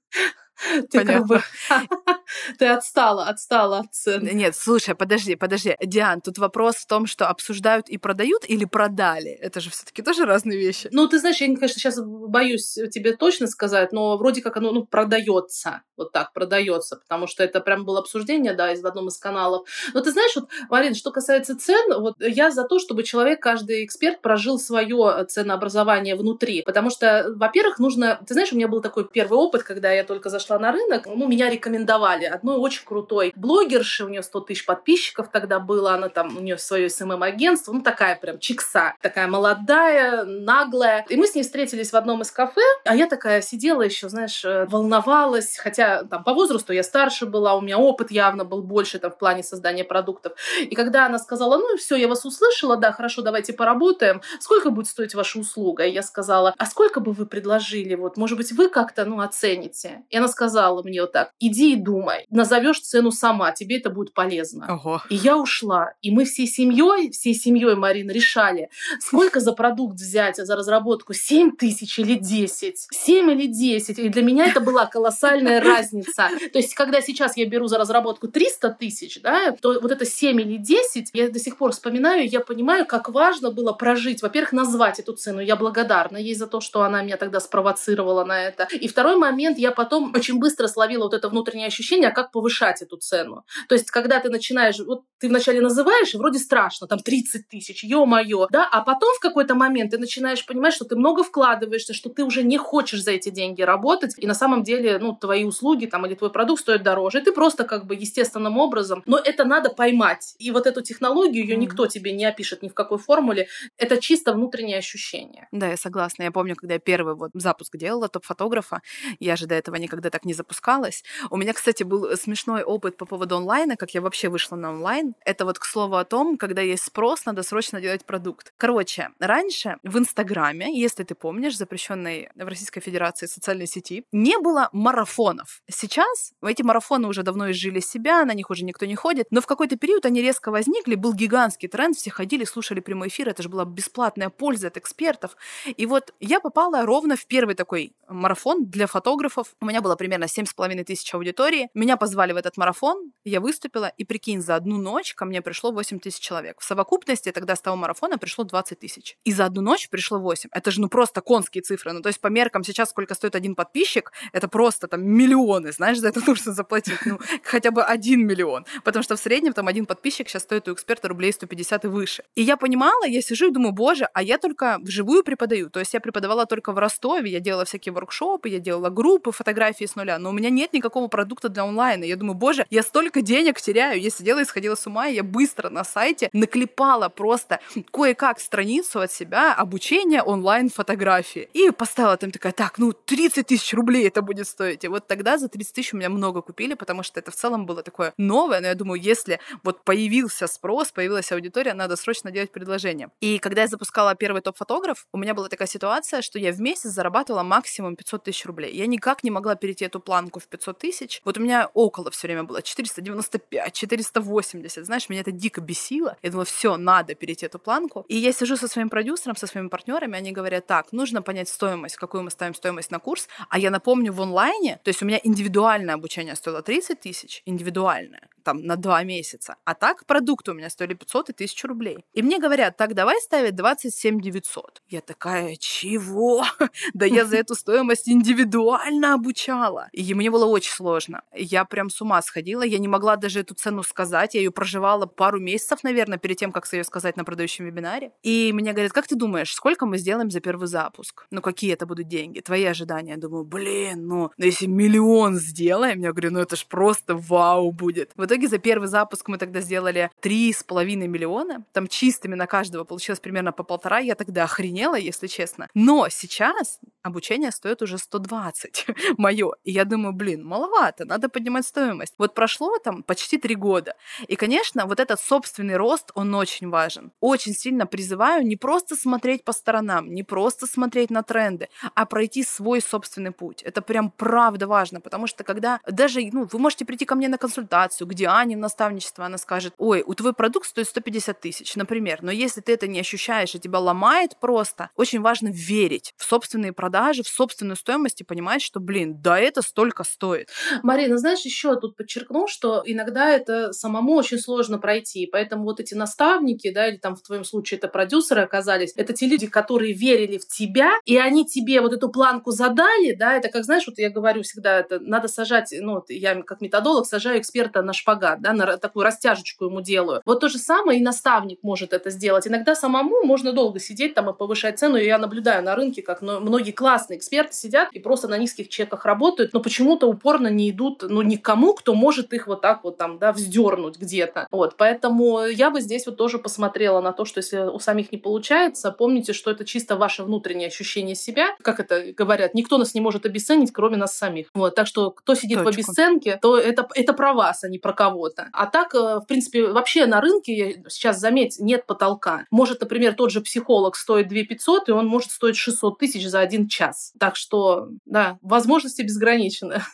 [0.91, 1.43] Ты как бы...
[2.59, 4.25] Ты отстала, отстала от цен.
[4.25, 5.77] Нет, слушай, подожди, подожди.
[5.83, 9.31] Диан, тут вопрос в том, что обсуждают и продают или продали?
[9.31, 10.89] Это же все таки тоже разные вещи.
[10.93, 14.85] Ну, ты знаешь, я, конечно, сейчас боюсь тебе точно сказать, но вроде как оно ну,
[14.85, 15.83] продается.
[15.97, 19.67] Вот так, продается, потому что это прям было обсуждение, да, из одном из каналов.
[19.93, 23.85] Но ты знаешь, вот, Марин, что касается цен, вот я за то, чтобы человек, каждый
[23.85, 26.63] эксперт прожил свое ценообразование внутри.
[26.63, 28.21] Потому что, во-первых, нужно...
[28.27, 31.07] Ты знаешь, у меня был такой первый опыт, когда я только зашла пошла на рынок,
[31.07, 36.09] ну, меня рекомендовали одной очень крутой блогерши, у нее 100 тысяч подписчиков тогда было, она
[36.09, 41.07] там, у нее свое СММ-агентство, ну, такая прям чикса, такая молодая, наглая.
[41.09, 44.45] И мы с ней встретились в одном из кафе, а я такая сидела еще, знаешь,
[44.45, 48.99] э, волновалась, хотя там по возрасту я старше была, у меня опыт явно был больше
[48.99, 50.33] там в плане создания продуктов.
[50.61, 54.89] И когда она сказала, ну, все, я вас услышала, да, хорошо, давайте поработаем, сколько будет
[54.89, 55.85] стоить ваша услуга?
[55.85, 57.95] И я сказала, а сколько бы вы предложили?
[57.95, 60.03] Вот, может быть, вы как-то, ну, оцените.
[60.11, 60.40] И она сказала
[60.85, 64.75] мне вот так, иди и думай, назовешь цену сама, тебе это будет полезно.
[64.75, 65.03] Ого.
[65.09, 65.95] И я ушла.
[66.03, 71.57] И мы всей семьей, всей семьей, Марин, решали, сколько за продукт взять, за разработку, 7
[71.57, 72.89] тысяч или 10?
[72.91, 73.99] 7 или 10?
[73.99, 76.29] И для меня это была колоссальная разница.
[76.53, 80.41] То есть, когда сейчас я беру за разработку 300 тысяч, да, то вот это 7
[80.41, 84.23] или 10, я до сих пор вспоминаю, я понимаю, как важно было прожить.
[84.23, 85.41] Во-первых, назвать эту цену.
[85.41, 88.69] Я благодарна ей за то, что она меня тогда спровоцировала на это.
[88.73, 92.83] И второй момент, я потом очень быстро словила вот это внутреннее ощущение, а как повышать
[92.83, 93.45] эту цену.
[93.69, 97.85] То есть, когда ты начинаешь, вот ты вначале называешь, и вроде страшно, там 30 тысяч,
[97.85, 102.11] ё-моё, да, а потом в какой-то момент ты начинаешь понимать, что ты много вкладываешься, что
[102.11, 105.87] ты уже не хочешь за эти деньги работать, и на самом деле, ну, твои услуги
[105.87, 109.45] там или твой продукт стоят дороже, и ты просто как бы естественным образом, но это
[109.45, 110.35] надо поймать.
[110.39, 114.33] И вот эту технологию, ее никто тебе не опишет ни в какой формуле, это чисто
[114.33, 115.49] внутреннее ощущение.
[115.53, 116.25] Да, я согласна.
[116.25, 118.81] Я помню, когда я первый вот запуск делала топ-фотографа,
[119.19, 121.05] я же до этого никогда так не запускалась.
[121.31, 125.15] У меня, кстати, был смешной опыт по поводу онлайна, как я вообще вышла на онлайн.
[125.25, 128.53] Это вот к слову о том, когда есть спрос, надо срочно делать продукт.
[128.57, 134.69] Короче, раньше в Инстаграме, если ты помнишь, запрещенной в Российской Федерации социальной сети, не было
[134.73, 135.63] марафонов.
[135.69, 139.47] Сейчас эти марафоны уже давно изжили себя, на них уже никто не ходит, но в
[139.47, 143.49] какой-то период они резко возникли, был гигантский тренд, все ходили, слушали прямой эфир, это же
[143.49, 145.37] была бесплатная польза от экспертов.
[145.67, 149.55] И вот я попала ровно в первый такой марафон для фотографов.
[149.61, 151.69] У меня было примерно 7,5 тысяч аудитории.
[151.75, 155.73] Меня позвали в этот марафон, я выступила, и прикинь, за одну ночь ко мне пришло
[155.73, 156.59] 8 тысяч человек.
[156.59, 159.19] В совокупности тогда с того марафона пришло 20 тысяч.
[159.25, 160.49] И за одну ночь пришло 8.
[160.53, 161.93] Это же ну просто конские цифры.
[161.93, 165.99] Ну то есть по меркам сейчас сколько стоит один подписчик, это просто там миллионы, знаешь,
[165.99, 167.05] за это нужно заплатить.
[167.05, 168.65] Ну хотя бы один миллион.
[168.85, 172.25] Потому что в среднем там один подписчик сейчас стоит у эксперта рублей 150 и выше.
[172.35, 175.69] И я понимала, я сижу и думаю, боже, а я только вживую преподаю.
[175.69, 179.90] То есть я преподавала только в Ростове, я делала всякие воркшопы, я делала группы фотографии
[179.91, 182.05] с нуля, но у меня нет никакого продукта для онлайна.
[182.05, 184.01] Я думаю, боже, я столько денег теряю.
[184.01, 187.61] Я сидела и сходила с ума, и я быстро на сайте наклепала просто
[187.93, 191.49] кое-как страницу от себя обучения онлайн-фотографии.
[191.53, 194.85] И поставила там такая, так, ну 30 тысяч рублей это будет стоить.
[194.85, 197.67] И вот тогда за 30 тысяч у меня много купили, потому что это в целом
[197.67, 202.53] было такое новое, но я думаю, если вот появился спрос, появилась аудитория, надо срочно делать
[202.53, 203.11] предложение.
[203.21, 206.91] И когда я запускала первый топ-фотограф, у меня была такая ситуация, что я в месяц
[206.91, 208.75] зарабатывала максимум 500 тысяч рублей.
[208.75, 211.23] Я никак не могла перейти эту планку в 500 тысяч.
[211.25, 214.85] Вот у меня около все время было 495, 480.
[214.85, 216.17] Знаешь, меня это дико бесило.
[216.23, 218.05] Я думала, все, надо перейти эту планку.
[218.09, 221.97] И я сижу со своим продюсером, со своими партнерами, они говорят, так, нужно понять стоимость,
[221.97, 223.29] какую мы ставим стоимость на курс.
[223.49, 228.29] А я напомню, в онлайне, то есть у меня индивидуальное обучение стоило 30 тысяч, индивидуальное
[228.43, 229.57] там на два месяца.
[229.65, 232.05] А так продукты у меня стоили 500 и 1000 рублей.
[232.13, 234.83] И мне говорят, так, давай ставить 27 900.
[234.89, 236.45] Я такая, чего?
[236.95, 239.70] да я за эту стоимость индивидуально обучала.
[239.93, 241.23] И мне было очень сложно.
[241.35, 242.63] Я прям с ума сходила.
[242.63, 244.35] Я не могла даже эту цену сказать.
[244.35, 248.13] Я ее проживала пару месяцев, наверное, перед тем, как ее сказать на продающем вебинаре.
[248.23, 251.27] И мне говорят, как ты думаешь, сколько мы сделаем за первый запуск?
[251.31, 252.41] Ну, какие это будут деньги?
[252.41, 253.13] Твои ожидания?
[253.13, 257.73] Я думаю, блин, ну, ну если миллион сделаем, я говорю, ну это ж просто вау
[257.73, 258.13] будет.
[258.17, 261.65] В итоге за первый запуск мы тогда сделали три с половиной миллиона.
[261.73, 263.99] Там чистыми на каждого получилось примерно по полтора.
[263.99, 265.69] Я тогда охренела, если честно.
[265.75, 268.87] Но сейчас обучение стоит уже 120
[269.19, 269.53] мое.
[269.65, 272.15] И я думаю, блин, маловато, надо поднимать стоимость.
[272.19, 273.95] Вот прошло там почти три года.
[274.27, 277.13] И, конечно, вот этот собственный рост, он очень важен.
[277.21, 282.45] Очень сильно призываю не просто смотреть по сторонам, не просто смотреть на тренды, а пройти
[282.45, 283.63] свой собственный путь.
[283.63, 287.39] Это прям правда важно, потому что когда даже, ну, вы можете прийти ко мне на
[287.39, 292.23] консультацию, где Аня в наставничество, она скажет, ой, у твой продукт стоит 150 тысяч, например,
[292.23, 296.73] но если ты это не ощущаешь, и тебя ломает просто, очень важно верить в собственные
[296.73, 300.49] продажи, в собственную стоимость и понимать, что, блин, да это столько стоит.
[300.83, 305.95] Марина, знаешь, еще тут подчеркну, что иногда это самому очень сложно пройти, поэтому вот эти
[305.95, 310.39] наставники, да, или там в твоем случае это продюсеры оказались, это те люди, которые верили
[310.39, 314.11] в тебя, и они тебе вот эту планку задали, да, это как, знаешь, вот я
[314.11, 318.77] говорю всегда, это надо сажать, ну, я как методолог сажаю эксперта на шпагат, да, на
[318.77, 320.23] такую растяжечку ему делаю.
[320.25, 322.47] Вот то же самое и наставник может это сделать.
[322.47, 326.23] Иногда самому можно долго сидеть там и повышать цену, и я наблюдаю на рынке, как
[326.23, 331.05] многие классные эксперты сидят и просто на низких чеках работают, но почему-то упорно не идут,
[331.09, 334.47] ну, никому, кто может их вот так вот там, да, вздернуть где-то.
[334.51, 338.19] Вот, поэтому я бы здесь вот тоже посмотрела на то, что если у самих не
[338.19, 341.49] получается, помните, что это чисто ваше внутреннее ощущение себя.
[341.63, 344.49] Как это говорят, никто нас не может обесценить, кроме нас самих.
[344.55, 345.71] Вот, так что кто сидит Точку.
[345.71, 348.49] в обесценке, то это, это про вас, а не про кого-то.
[348.53, 352.45] А так, э, в принципе, вообще на рынке, сейчас заметь, нет потолка.
[352.51, 356.41] Может, например, тот же психолог стоит 2 500, и он может стоить 600 тысяч за
[356.41, 357.13] один час.
[357.19, 359.87] Так что, да, возможности безграничны ограничено.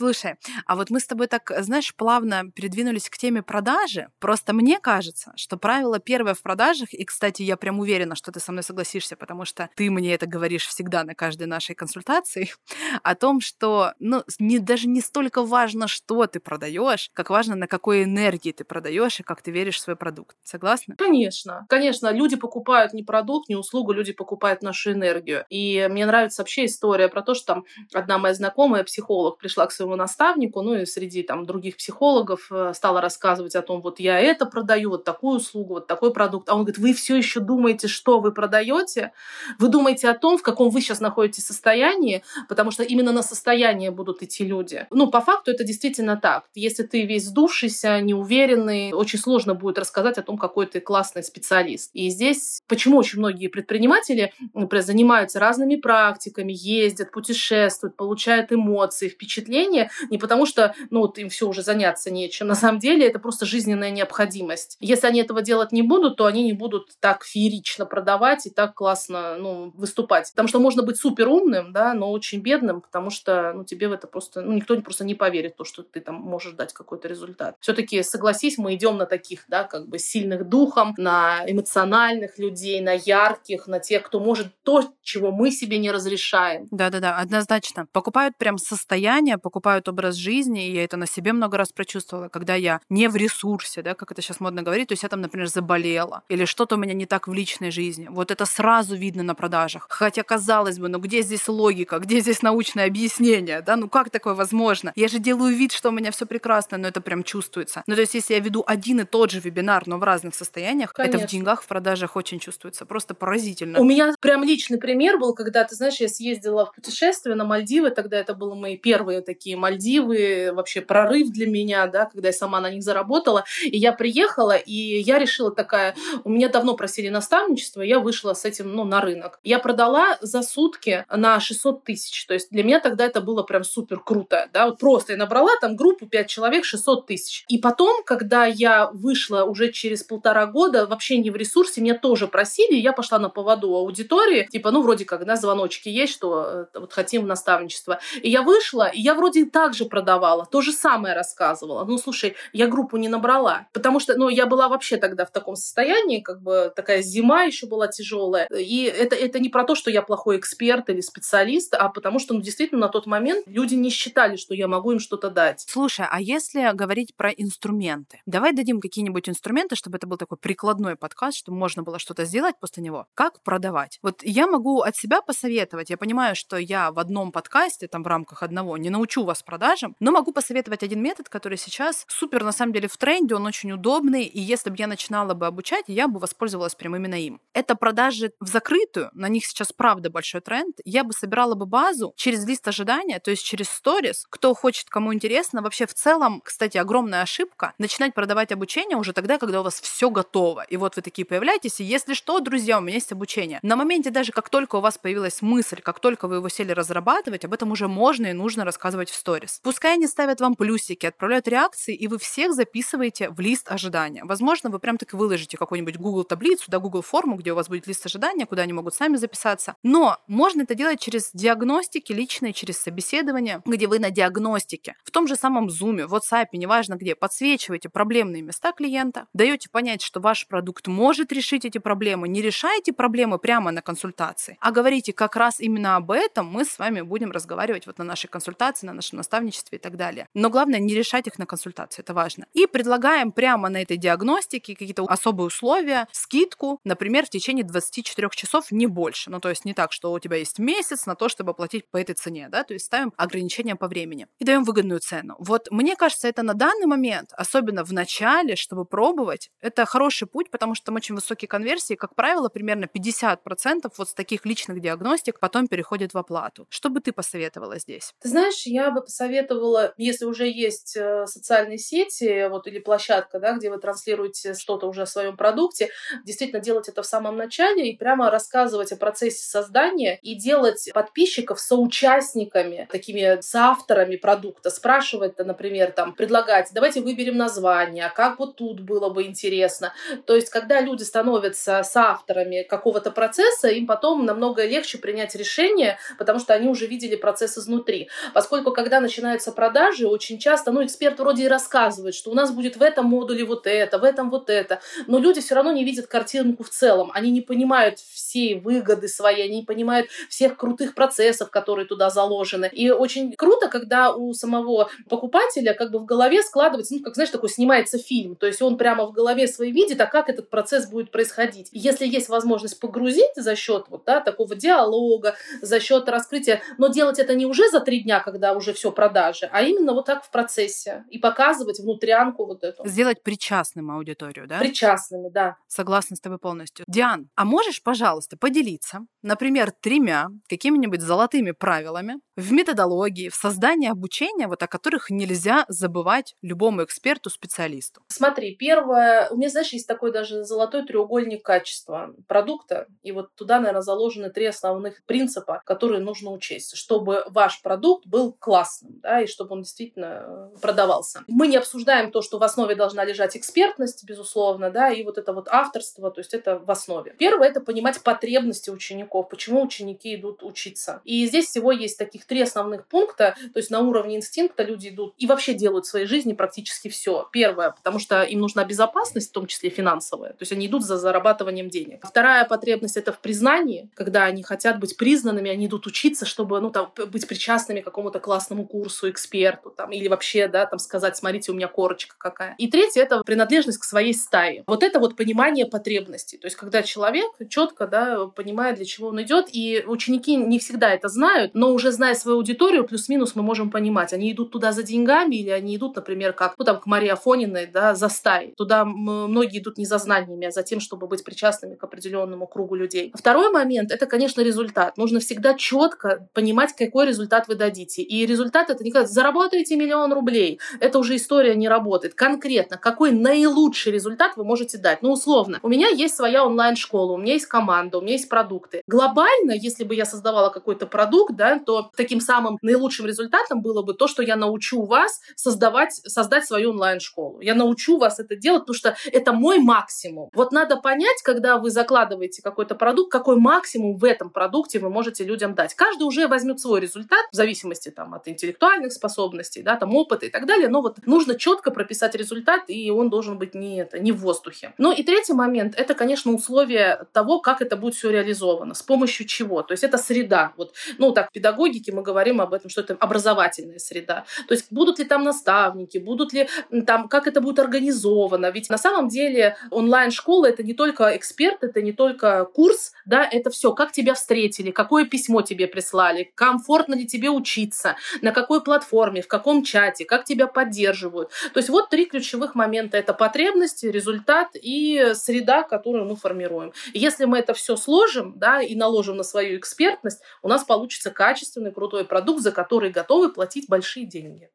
[0.00, 4.08] Слушай, а вот мы с тобой так, знаешь, плавно передвинулись к теме продажи.
[4.18, 8.40] Просто мне кажется, что правило первое в продажах, и, кстати, я прям уверена, что ты
[8.40, 12.50] со мной согласишься, потому что ты мне это говоришь всегда на каждой нашей консультации,
[13.02, 17.66] о том, что ну, не, даже не столько важно, что ты продаешь, как важно, на
[17.66, 20.34] какой энергии ты продаешь и как ты веришь в свой продукт.
[20.42, 20.94] Согласна?
[20.96, 21.66] Конечно.
[21.68, 25.44] Конечно, люди покупают не продукт, не услугу, люди покупают нашу энергию.
[25.50, 29.72] И мне нравится вообще история про то, что там одна моя знакомая, психолог, пришла к
[29.72, 34.18] своему наставнику, ну и среди там других психологов э, стала рассказывать о том, вот я
[34.18, 36.48] это продаю, вот такую услугу, вот такой продукт.
[36.48, 39.12] А он говорит, вы все еще думаете, что вы продаете?
[39.58, 43.90] Вы думаете о том, в каком вы сейчас находитесь состоянии, потому что именно на состояние
[43.90, 44.86] будут идти люди.
[44.90, 46.44] Ну, по факту это действительно так.
[46.54, 51.90] Если ты весь сдувшийся, неуверенный, очень сложно будет рассказать о том, какой ты классный специалист.
[51.94, 59.79] И здесь почему очень многие предприниматели, например, занимаются разными практиками, ездят, путешествуют, получают эмоции, впечатления,
[60.10, 62.46] не потому что, ну, вот им все уже заняться нечем.
[62.46, 64.76] На самом деле это просто жизненная необходимость.
[64.80, 68.74] Если они этого делать не будут, то они не будут так феерично продавать и так
[68.74, 70.30] классно, ну, выступать.
[70.30, 73.92] Потому что можно быть супер умным, да, но очень бедным, потому что, ну, тебе в
[73.92, 77.56] это просто, ну, никто просто не поверит то, что ты там можешь дать какой-то результат.
[77.60, 82.92] Все-таки, согласись, мы идем на таких, да, как бы сильных духом, на эмоциональных людей, на
[82.92, 86.68] ярких, на тех, кто может то, чего мы себе не разрешаем.
[86.70, 87.86] Да-да-да, однозначно.
[87.92, 92.54] Покупают прям состояние, покупают образ жизни, и я это на себе много раз прочувствовала, когда
[92.54, 95.48] я не в ресурсе, да, как это сейчас модно говорить, то есть я там, например,
[95.48, 98.08] заболела, или что-то у меня не так в личной жизни.
[98.10, 99.86] Вот это сразу видно на продажах.
[99.88, 104.34] Хотя, казалось бы, ну где здесь логика, где здесь научное объяснение, да, ну как такое
[104.34, 104.92] возможно?
[104.96, 107.82] Я же делаю вид, что у меня все прекрасно, но это прям чувствуется.
[107.86, 110.90] Ну то есть если я веду один и тот же вебинар, но в разных состояниях,
[110.90, 111.26] это Конечно.
[111.26, 112.86] в деньгах, в продажах очень чувствуется.
[112.86, 113.80] Просто поразительно.
[113.80, 117.90] У меня прям личный пример был, когда, ты знаешь, я съездила в путешествие на Мальдивы,
[117.90, 122.60] тогда это были мои первые такие Мальдивы, вообще прорыв для меня, да, когда я сама
[122.60, 123.44] на них заработала.
[123.62, 128.44] И я приехала, и я решила такая, у меня давно просили наставничество, я вышла с
[128.44, 129.40] этим, ну, на рынок.
[129.44, 133.64] Я продала за сутки на 600 тысяч, то есть для меня тогда это было прям
[133.64, 137.44] супер круто, да, вот просто я набрала там группу 5 человек, 600 тысяч.
[137.48, 142.26] И потом, когда я вышла уже через полтора года, вообще не в ресурсе, меня тоже
[142.28, 146.78] просили, я пошла на поводу аудитории, типа, ну, вроде как, да, звоночки есть, что э,
[146.78, 148.00] вот хотим наставничество.
[148.22, 151.84] И я вышла, и я вроде так же продавала, то же самое рассказывала.
[151.84, 155.56] Ну, слушай, я группу не набрала, потому что, ну, я была вообще тогда в таком
[155.56, 158.46] состоянии, как бы такая зима еще была тяжелая.
[158.46, 162.34] И это, это не про то, что я плохой эксперт или специалист, а потому что,
[162.34, 165.64] ну, действительно, на тот момент люди не считали, что я могу им что-то дать.
[165.68, 168.20] Слушай, а если говорить про инструменты?
[168.26, 172.56] Давай дадим какие-нибудь инструменты, чтобы это был такой прикладной подкаст, чтобы можно было что-то сделать
[172.60, 173.06] после него.
[173.14, 173.98] Как продавать?
[174.02, 175.90] Вот я могу от себя посоветовать.
[175.90, 179.96] Я понимаю, что я в одном подкасте, там в рамках одного, не научу вас продажам,
[180.00, 183.72] но могу посоветовать один метод, который сейчас супер, на самом деле, в тренде, он очень
[183.72, 187.40] удобный, и если бы я начинала бы обучать, я бы воспользовалась прям именно им.
[187.54, 190.76] Это продажи в закрытую, на них сейчас правда большой тренд.
[190.84, 195.14] Я бы собирала бы базу через лист ожидания, то есть через сторис, кто хочет, кому
[195.14, 195.62] интересно.
[195.62, 200.10] Вообще в целом, кстати, огромная ошибка начинать продавать обучение уже тогда, когда у вас все
[200.10, 200.64] готово.
[200.64, 203.60] И вот вы такие появляетесь, и если что, друзья, у меня есть обучение.
[203.62, 207.44] На моменте даже как только у вас появилась мысль, как только вы его сели разрабатывать,
[207.44, 209.60] об этом уже можно и нужно рассказывать в сторис.
[209.62, 214.24] Пускай они ставят вам плюсики, отправляют реакции, и вы всех записываете в лист ожидания.
[214.24, 217.68] Возможно, вы прям так и выложите какую-нибудь Google таблицу, да, Google форму, где у вас
[217.68, 219.76] будет лист ожидания, куда они могут сами записаться.
[219.82, 225.28] Но можно это делать через диагностики личные, через собеседование, где вы на диагностике, в том
[225.28, 230.46] же самом Zoom, в WhatsApp, неважно где, подсвечиваете проблемные места клиента, даете понять, что ваш
[230.46, 235.60] продукт может решить эти проблемы, не решаете проблемы прямо на консультации, а говорите как раз
[235.60, 239.18] именно об этом мы с вами будем разговаривать вот на нашей консультации, на нашем нашем
[239.18, 240.28] наставничестве и так далее.
[240.34, 242.46] Но главное не решать их на консультации, это важно.
[242.52, 248.70] И предлагаем прямо на этой диагностике какие-то особые условия, скидку, например, в течение 24 часов
[248.70, 249.30] не больше.
[249.30, 251.96] Ну, то есть не так, что у тебя есть месяц на то, чтобы платить по
[251.96, 255.36] этой цене, да, то есть ставим ограничения по времени и даем выгодную цену.
[255.38, 260.50] Вот мне кажется, это на данный момент, особенно в начале, чтобы пробовать, это хороший путь,
[260.50, 265.40] потому что там очень высокие конверсии, как правило, примерно 50% вот с таких личных диагностик
[265.40, 266.66] потом переходит в оплату.
[266.70, 268.12] Что бы ты посоветовала здесь?
[268.20, 273.52] Ты знаешь, я бы посоветовала, если уже есть э, социальные сети, вот или площадка, да,
[273.52, 275.90] где вы транслируете что-то уже о своем продукте,
[276.24, 281.60] действительно делать это в самом начале и прямо рассказывать о процессе создания и делать подписчиков
[281.60, 288.80] соучастниками, такими соавторами продукта, спрашивать, например, там, предлагать, давайте выберем название, а как вот тут
[288.80, 289.92] было бы интересно.
[290.26, 296.38] То есть, когда люди становятся соавторами какого-то процесса, им потом намного легче принять решение, потому
[296.38, 298.08] что они уже видели процесс изнутри.
[298.34, 302.76] Поскольку, когда начинаются продажи, очень часто, ну, эксперт вроде и рассказывает, что у нас будет
[302.76, 306.08] в этом модуле вот это, в этом вот это, но люди все равно не видят
[306.08, 311.50] картинку в целом, они не понимают всей выгоды своей, они не понимают всех крутых процессов,
[311.50, 312.70] которые туда заложены.
[312.72, 317.30] И очень круто, когда у самого покупателя как бы в голове складывается, ну, как, знаешь,
[317.30, 320.88] такой снимается фильм, то есть он прямо в голове своей видит, а как этот процесс
[320.88, 321.68] будет происходить.
[321.72, 327.18] Если есть возможность погрузить за счет вот, да, такого диалога, за счет раскрытия, но делать
[327.18, 330.30] это не уже за три дня, когда уже все продажи, а именно вот так в
[330.30, 332.86] процессе и показывать внутрянку вот эту.
[332.88, 334.58] Сделать причастным аудиторию, да?
[334.58, 335.56] Причастными, да.
[335.68, 336.86] Согласна с тобой полностью.
[336.88, 344.46] Диан, а можешь, пожалуйста, поделиться, например, тремя какими-нибудь золотыми правилами в методологии, в создании обучения,
[344.46, 348.00] вот о которых нельзя забывать любому эксперту, специалисту?
[348.08, 353.58] Смотри, первое, у меня, знаешь, есть такой даже золотой треугольник качества продукта, и вот туда,
[353.58, 359.26] наверное, заложены три основных принципа, которые нужно учесть, чтобы ваш продукт был классным, да, и
[359.26, 361.24] чтобы он действительно э, продавался.
[361.28, 365.32] Мы не обсуждаем то, что в основе должна лежать экспертность, безусловно, да, и вот это
[365.32, 367.14] вот авторство, то есть это в основе.
[367.18, 371.00] Первое— это понимать потребности учеников, почему ученики идут учиться.
[371.04, 375.14] И здесь всего есть таких три основных пункта, то есть на уровне инстинкта люди идут
[375.18, 377.28] и вообще делают в своей жизни практически все.
[377.32, 380.98] Первое, потому что им нужна безопасность, в том числе финансовая, то есть они идут за
[380.98, 382.04] зарабатыванием денег.
[382.06, 386.70] Вторая потребность— это в признании, когда они хотят быть признанными, они идут учиться, чтобы, ну,
[386.70, 391.52] там, быть причастными к какому-то классному курсу, эксперту, там, или вообще, да, там, сказать, смотрите,
[391.52, 392.54] у меня корочка какая.
[392.58, 394.64] И третье— это принадлежность к своей стае.
[394.66, 396.38] Вот это вот понимание потребностей.
[396.38, 400.92] То есть, когда человек четко, да, понимает, для чего он идет, и ученики не всегда
[400.92, 404.82] это знают, но уже зная свою аудиторию, плюс-минус мы можем понимать, они идут туда за
[404.82, 408.54] деньгами или они идут, например, как, ну, там, к Марии Афониной, да, за стаей.
[408.56, 412.74] Туда многие идут не за знаниями, а за тем, чтобы быть причастными к определенному кругу
[412.74, 413.12] людей.
[413.14, 414.96] Второй момент— это, конечно, результат.
[414.96, 418.02] Нужно всегда четко понимать, какой результат вы дадите.
[418.02, 420.60] И результат— это не как заработаете миллион рублей.
[420.80, 422.14] Это уже история не работает.
[422.14, 425.02] Конкретно, какой наилучший результат вы можете дать?
[425.02, 428.82] Ну, условно, у меня есть своя онлайн-школа, у меня есть команда, у меня есть продукты.
[428.86, 433.94] Глобально, если бы я создавала какой-то продукт, да, то таким самым наилучшим результатом было бы
[433.94, 437.40] то, что я научу вас создавать, создать свою онлайн-школу.
[437.40, 440.30] Я научу вас это делать, потому что это мой максимум.
[440.34, 445.24] Вот надо понять, когда вы закладываете какой-то продукт, какой максимум в этом продукте вы можете
[445.24, 445.74] людям дать.
[445.74, 450.30] Каждый уже возьмет свой результат в зависимости там, от интеллектуальных способностей, да, там, опыта и
[450.30, 450.68] так далее.
[450.68, 454.72] Но вот нужно четко прописать результат, и он должен быть не, это, не в воздухе.
[454.78, 459.26] Ну и третий момент— это, конечно, условия того, как это будет все реализовано, с помощью
[459.26, 459.62] чего.
[459.62, 460.52] То есть это среда.
[460.56, 464.24] Вот, ну так, в педагогике мы говорим об этом, что это образовательная среда.
[464.48, 466.48] То есть будут ли там наставники, будут ли
[466.86, 468.50] там, как это будет организовано.
[468.50, 473.50] Ведь на самом деле онлайн-школа— это не только эксперт, это не только курс, да, это
[473.50, 479.22] все, как тебя встретили, какое письмо тебе прислали, комфортно ли тебе учиться, на какой платформе,
[479.22, 481.30] в каком чате, как тебя поддерживают.
[481.52, 482.96] То есть вот три ключевых момента.
[482.96, 486.72] Это потребности, результат и среда, которую мы формируем.
[486.94, 491.72] Если мы это все сложим, да, и наложим на свою экспертность, у нас получится качественный,
[491.72, 494.50] крутой продукт, за который готовы платить большие деньги.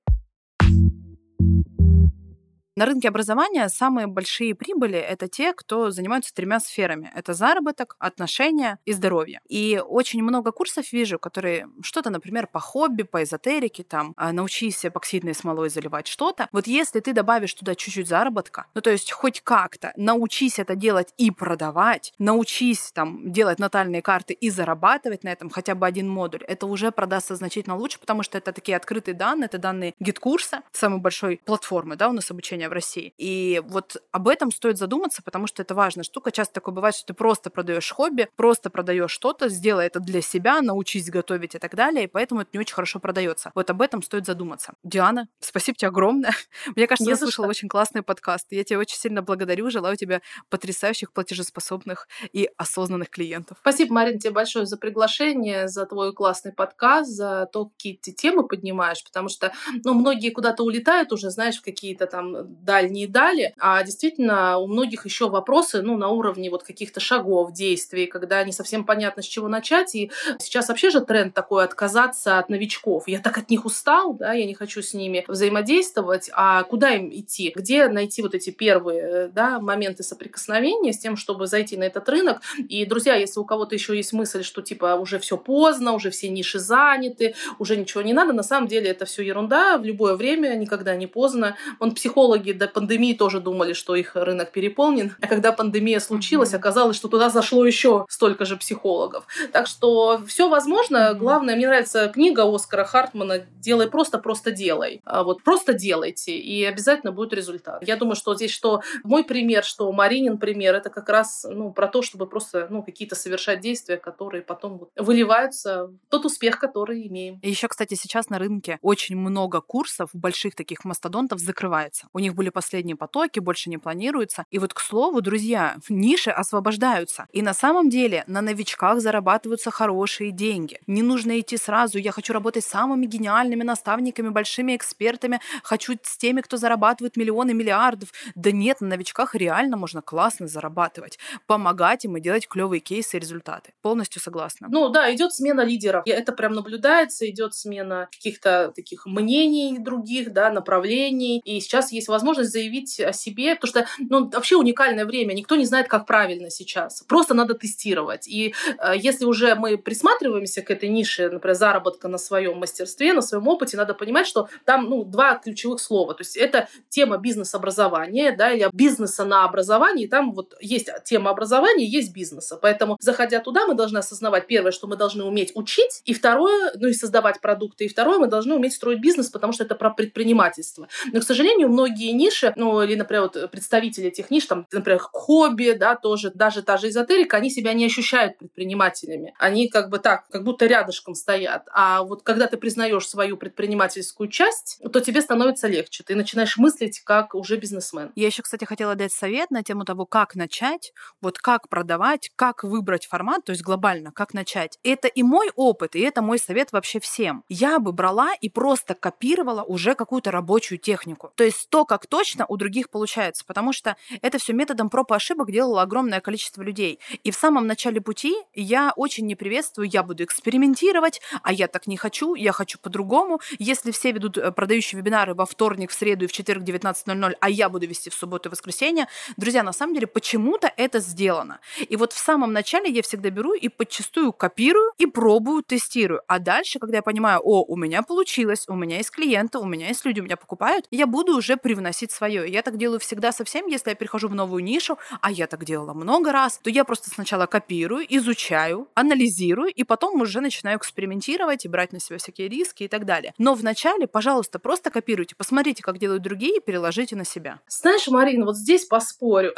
[2.77, 7.09] На рынке образования самые большие прибыли— это те, кто занимаются тремя сферами.
[7.15, 9.39] Это заработок, отношения и здоровье.
[9.47, 14.85] И очень много курсов вижу, которые что-то, например, по хобби, по эзотерике, там, а, научись
[14.85, 16.49] эпоксидной смолой заливать что-то.
[16.51, 21.13] Вот если ты добавишь туда чуть-чуть заработка, ну то есть хоть как-то научись это делать
[21.15, 26.43] и продавать, научись там делать натальные карты и зарабатывать на этом хотя бы один модуль,
[26.43, 30.61] это уже продастся значительно лучше, потому что это такие открытые данные, это данные GetCourse а,
[30.73, 33.13] самой большой платформы, да, у нас обучение в России.
[33.17, 36.31] И вот об этом стоит задуматься, потому что это важная штука.
[36.31, 40.61] Часто такое бывает, что ты просто продаешь хобби, просто продаешь что-то, сделай это для себя,
[40.61, 43.51] научись готовить и так далее, и поэтому это не очень хорошо продается.
[43.55, 44.73] Вот об этом стоит задуматься.
[44.83, 46.33] Диана, спасибо тебе огромное.
[46.75, 48.47] Мне кажется, я слышала очень классный подкаст.
[48.51, 49.69] Я тебя очень сильно благодарю.
[49.69, 53.57] Желаю тебе потрясающих, платежеспособных и осознанных клиентов.
[53.61, 58.47] Спасибо, Марин, тебе большое за приглашение, за твой классный подкаст, за то, какие ты темы
[58.47, 59.53] поднимаешь, потому что,
[59.83, 65.05] ну, многие куда-то улетают уже, знаешь, в какие-то там дальние дали, а действительно у многих
[65.05, 69.47] еще вопросы, ну, на уровне вот каких-то шагов, действий, когда не совсем понятно, с чего
[69.47, 73.07] начать, и сейчас вообще же тренд такой отказаться от новичков.
[73.07, 77.09] Я так от них устал, да, я не хочу с ними взаимодействовать, а куда им
[77.09, 77.51] идти?
[77.55, 82.07] Где найти вот эти первые, э, да, моменты соприкосновения с тем, чтобы зайти на этот
[82.09, 82.41] рынок?
[82.57, 86.29] И, друзья, если у кого-то еще есть мысль, что типа уже все поздно, уже все
[86.29, 90.55] ниши заняты, уже ничего не надо, на самом деле это все ерунда, в любое время,
[90.55, 91.55] никогда не поздно.
[91.79, 96.97] Вон психологи до пандемии тоже думали, что их рынок переполнен, а когда пандемия случилась, оказалось,
[96.97, 99.25] что туда зашло еще столько же психологов.
[99.51, 101.13] Так что все возможно.
[101.13, 105.01] Главное, мне нравится книга Оскара Хартмана «Делай просто, просто делай».
[105.05, 107.85] А Вот просто делайте, и обязательно будет результат.
[107.85, 111.87] Я думаю, что здесь что мой пример, что Маринин пример, это как раз ну, про
[111.87, 117.07] то, чтобы просто ну, какие-то совершать действия, которые потом вот выливаются в тот успех, который
[117.07, 117.39] имеем.
[117.41, 122.07] Еще, кстати, сейчас на рынке очень много курсов больших таких мастодонтов закрывается.
[122.13, 124.45] У них были последние потоки, больше не планируется.
[124.51, 127.27] И вот, к слову, друзья, ниши освобождаются.
[127.31, 130.79] И на самом деле на новичках зарабатываются хорошие деньги.
[130.87, 131.97] Не нужно идти сразу.
[131.97, 135.39] Я хочу работать с самыми гениальными наставниками, большими экспертами.
[135.63, 138.09] Хочу с теми, кто зарабатывает миллионы, миллиардов.
[138.35, 141.17] Да нет, на новичках реально можно классно зарабатывать.
[141.47, 143.73] Помогать им и делать клевые кейсы и результаты.
[143.81, 144.67] Полностью согласна.
[144.69, 146.03] Ну да, идет смена лидеров.
[146.05, 151.41] Это прям наблюдается, идет смена каких-то таких мнений других, да, направлений.
[151.45, 155.33] И сейчас есть возможность заявить о себе, потому что ну, вообще уникальное время.
[155.33, 157.03] Никто не знает, как правильно сейчас.
[157.07, 158.27] Просто надо тестировать.
[158.27, 163.21] И э, если уже мы присматриваемся к этой нише, например, заработка на своем мастерстве, на
[163.21, 166.13] своем опыте, надо понимать, что там ну, два ключевых слова.
[166.13, 170.07] То есть это тема бизнес-образования, да, или бизнеса на образовании.
[170.07, 172.57] Там вот есть тема образования, есть бизнеса.
[172.61, 176.87] Поэтому, заходя туда, мы должны осознавать, первое, что мы должны уметь учить, и второе, ну
[176.87, 180.87] и создавать продукты, и второе, мы должны уметь строить бизнес, потому что это про предпринимательство.
[181.11, 185.75] Но, к сожалению, многие ниши, ну или, например, вот представители этих ниш, там, например, хобби,
[185.77, 189.33] да, тоже, даже та же эзотерика, они себя не ощущают предпринимателями.
[189.37, 191.67] Они как бы так, как будто рядышком стоят.
[191.73, 196.03] А вот когда ты признаешь свою предпринимательскую часть, то тебе становится легче.
[196.03, 198.11] Ты начинаешь мыслить как уже бизнесмен.
[198.15, 202.63] Я еще, кстати, хотела дать совет на тему того, как начать, вот как продавать, как
[202.63, 204.79] выбрать формат, то есть глобально, как начать.
[204.83, 207.43] Это и мой опыт, и это мой совет вообще всем.
[207.49, 211.31] Я бы брала и просто копировала уже какую-то рабочую технику.
[211.35, 215.15] То есть то, как точно у других получается, потому что это все методом проб и
[215.15, 216.99] ошибок делало огромное количество людей.
[217.23, 221.87] И в самом начале пути я очень не приветствую, я буду экспериментировать, а я так
[221.87, 223.39] не хочу, я хочу по-другому.
[223.59, 227.49] Если все ведут э, продающие вебинары во вторник, в среду и в четверг 19.00, а
[227.49, 231.59] я буду вести в субботу и воскресенье, друзья, на самом деле почему-то это сделано.
[231.89, 236.21] И вот в самом начале я всегда беру и подчастую копирую и пробую, тестирую.
[236.27, 239.87] А дальше, когда я понимаю, о, у меня получилось, у меня есть клиенты, у меня
[239.87, 242.49] есть люди, у меня покупают, я буду уже привносить свое.
[242.49, 245.63] Я так делаю всегда со всем, если я перехожу в новую нишу, а я так
[245.65, 251.65] делала много раз, то я просто сначала копирую, изучаю, анализирую, и потом уже начинаю экспериментировать
[251.65, 253.33] и брать на себя всякие риски и так далее.
[253.37, 257.59] Но вначале, пожалуйста, просто копируйте, посмотрите, как делают другие, и переложите на себя.
[257.67, 259.53] Знаешь, Марина, вот здесь поспорю.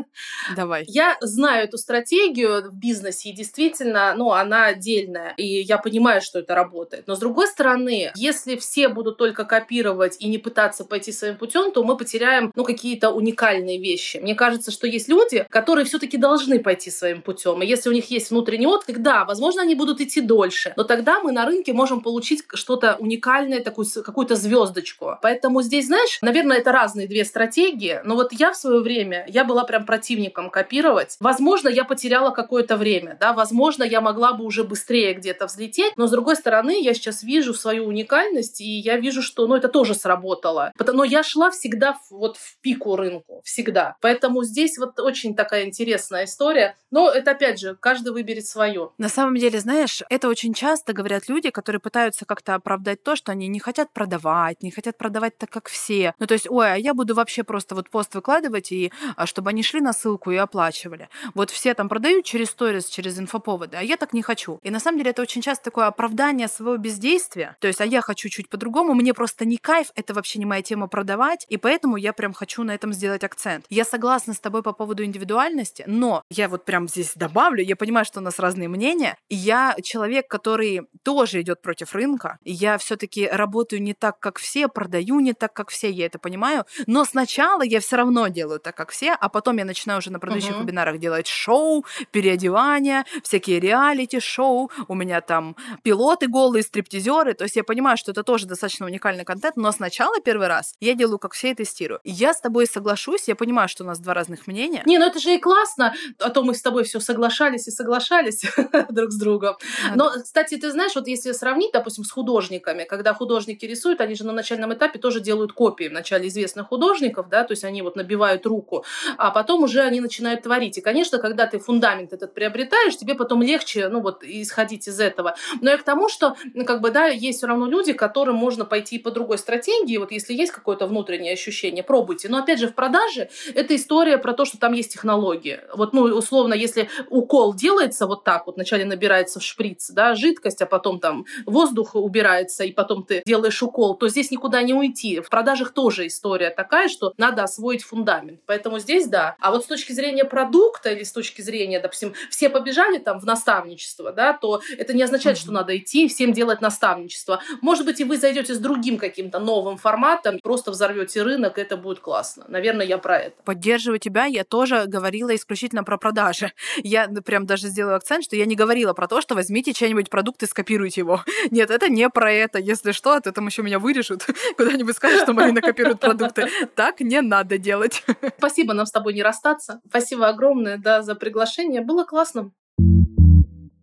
[0.56, 0.84] Давай.
[0.86, 6.40] Я знаю эту стратегию в бизнесе, и действительно, ну, она отдельная, и я понимаю, что
[6.40, 7.06] это работает.
[7.06, 11.69] Но с другой стороны, если все будут только копировать и не пытаться пойти своим путем,
[11.70, 14.18] то мы потеряем, ну, какие-то уникальные вещи.
[14.18, 17.62] Мне кажется, что есть люди, которые все-таки должны пойти своим путем.
[17.62, 20.72] И если у них есть внутренний отклик, да, возможно, они будут идти дольше.
[20.76, 25.18] Но тогда мы на рынке можем получить что-то уникальное, такую, какую-то звездочку.
[25.22, 28.00] Поэтому здесь, знаешь, наверное, это разные две стратегии.
[28.04, 31.16] Но вот я в свое время, я была прям противником копировать.
[31.20, 36.06] Возможно, я потеряла какое-то время, да, возможно, я могла бы уже быстрее где-то взлететь, но
[36.06, 39.94] с другой стороны, я сейчас вижу свою уникальность, и я вижу, что, ну, это тоже
[39.94, 40.72] сработало.
[40.92, 43.96] Но я шла всегда вот в пику рынку, всегда.
[44.00, 46.76] Поэтому здесь вот очень такая интересная история.
[46.90, 48.90] Но это, опять же, каждый выберет свое.
[48.96, 53.32] На самом деле, знаешь, это очень часто говорят люди, которые пытаются как-то оправдать то, что
[53.32, 56.14] они не хотят продавать, не хотят продавать так, как все.
[56.18, 59.50] Ну, то есть, ой, а я буду вообще просто вот пост выкладывать, и а, чтобы
[59.50, 61.08] они шли на ссылку и оплачивали.
[61.34, 64.58] Вот все там продают через сторис, через инфоповоды, а я так не хочу.
[64.62, 67.56] И на самом деле это очень часто такое оправдание своего бездействия.
[67.60, 70.62] То есть, а я хочу чуть по-другому, мне просто не кайф, это вообще не моя
[70.62, 73.66] тема продавать, И поэтому я прям хочу на этом сделать акцент.
[73.68, 78.06] Я согласна с тобой по поводу индивидуальности, но я вот прям здесь добавлю, я понимаю,
[78.06, 79.16] что у нас разные мнения.
[79.28, 82.38] Я человек, который тоже идет против рынка.
[82.44, 86.64] Я все-таки работаю не так, как все, продаю не так, как все, я это понимаю.
[86.86, 90.20] Но сначала я все равно делаю так, как все, а потом я начинаю уже на
[90.20, 90.62] продающих Мгм.
[90.62, 94.70] вебинарах делать шоу, переодевания, всякие реалити-шоу.
[94.86, 97.34] У меня там пилоты голые, стриптизеры.
[97.34, 100.94] То есть я понимаю, что это тоже достаточно уникальный контент, но сначала первый раз я
[100.94, 102.00] делаю как все и тестирую.
[102.04, 104.82] Я с тобой соглашусь, я понимаю, что у нас два разных мнения.
[104.86, 108.42] Не, ну это же и классно, а то мы с тобой все соглашались и соглашались
[108.90, 109.56] друг с другом.
[109.94, 114.24] Но, кстати, ты знаешь, вот если сравнить, допустим, с художниками, когда художники рисуют, они же
[114.24, 118.46] на начальном этапе тоже делают копии вначале известных художников, да, то есть они вот набивают
[118.46, 118.84] руку,
[119.16, 120.78] а потом уже они начинают творить.
[120.78, 125.36] И, конечно, когда ты фундамент этот приобретаешь, тебе потом легче, ну вот, исходить из этого.
[125.60, 128.64] Но я к тому, что, ну, как бы, да, есть все равно люди, которым можно
[128.64, 132.28] пойти по другой стратегии, вот если есть какое-то внутреннее ощущение, пробуйте.
[132.28, 135.60] Но, опять же, в продаже это история про то, что там есть технологии.
[135.74, 140.62] Вот, ну, условно, если укол делается вот так, вот вначале набирается в шприц, да, жидкость,
[140.62, 145.20] а потом там воздух убирается, и потом ты делаешь укол, то здесь никуда не уйти.
[145.20, 148.40] В продажах тоже история такая, что надо освоить фундамент.
[148.46, 149.36] Поэтому здесь да.
[149.40, 153.24] А вот с точки зрения продукта или с точки зрения, допустим, все побежали там в
[153.24, 157.42] наставничество, да, то это не означает, что надо идти всем делать наставничество.
[157.60, 162.00] Может быть, и вы зайдете с другим каким-то новым форматом, просто взорвете рынок, это будет
[162.00, 162.44] классно.
[162.48, 163.42] Наверное, я про это.
[163.44, 166.52] Поддерживаю тебя, я тоже говорила исключительно про продажи.
[166.78, 170.42] Я прям даже сделаю акцент, что я не говорила про то, что возьмите чей-нибудь продукт
[170.42, 171.24] и скопируйте его.
[171.50, 172.58] Нет, это не про это.
[172.58, 176.48] Если что, то там еще меня вырежут, куда-нибудь скажут, что Марина копирует продукты.
[176.74, 178.04] Так не надо делать.
[178.38, 179.80] Спасибо нам с тобой не расстаться.
[179.88, 181.80] Спасибо огромное, да, за приглашение.
[181.80, 182.52] Было классно.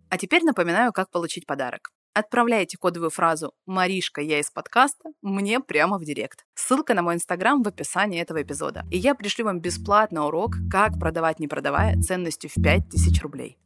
[0.10, 1.92] А теперь напоминаю, как получить подарок.
[2.18, 6.47] Отправляйте кодовую фразу «Маришка, я из подкаста» мне прямо в директ.
[6.55, 8.88] Ссылка на мой инстаграм в описании этого эпизода.
[8.89, 13.59] И я пришлю вам бесплатно урок «Как продавать, не продавая» ценностью в 5000 рублей.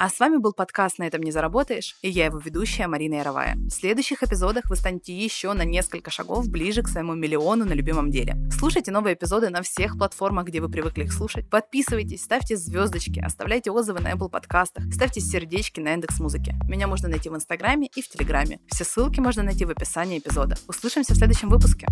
[0.00, 3.56] А с вами был подкаст «На этом не заработаешь» и я его ведущая Марина Яровая.
[3.56, 8.08] В следующих эпизодах вы станете еще на несколько шагов ближе к своему миллиону на любимом
[8.12, 8.36] деле.
[8.56, 11.50] Слушайте новые эпизоды на всех платформах, где вы привыкли их слушать.
[11.50, 16.54] Подписывайтесь, ставьте звездочки, оставляйте отзывы на Apple подкастах, ставьте сердечки на индекс музыки.
[16.68, 18.60] Меня можно найти в Инстаграме и в Телеграме.
[18.68, 20.56] Все ссылки можно найти в описании эпизода.
[20.68, 21.88] Услышимся в следующем выпуске.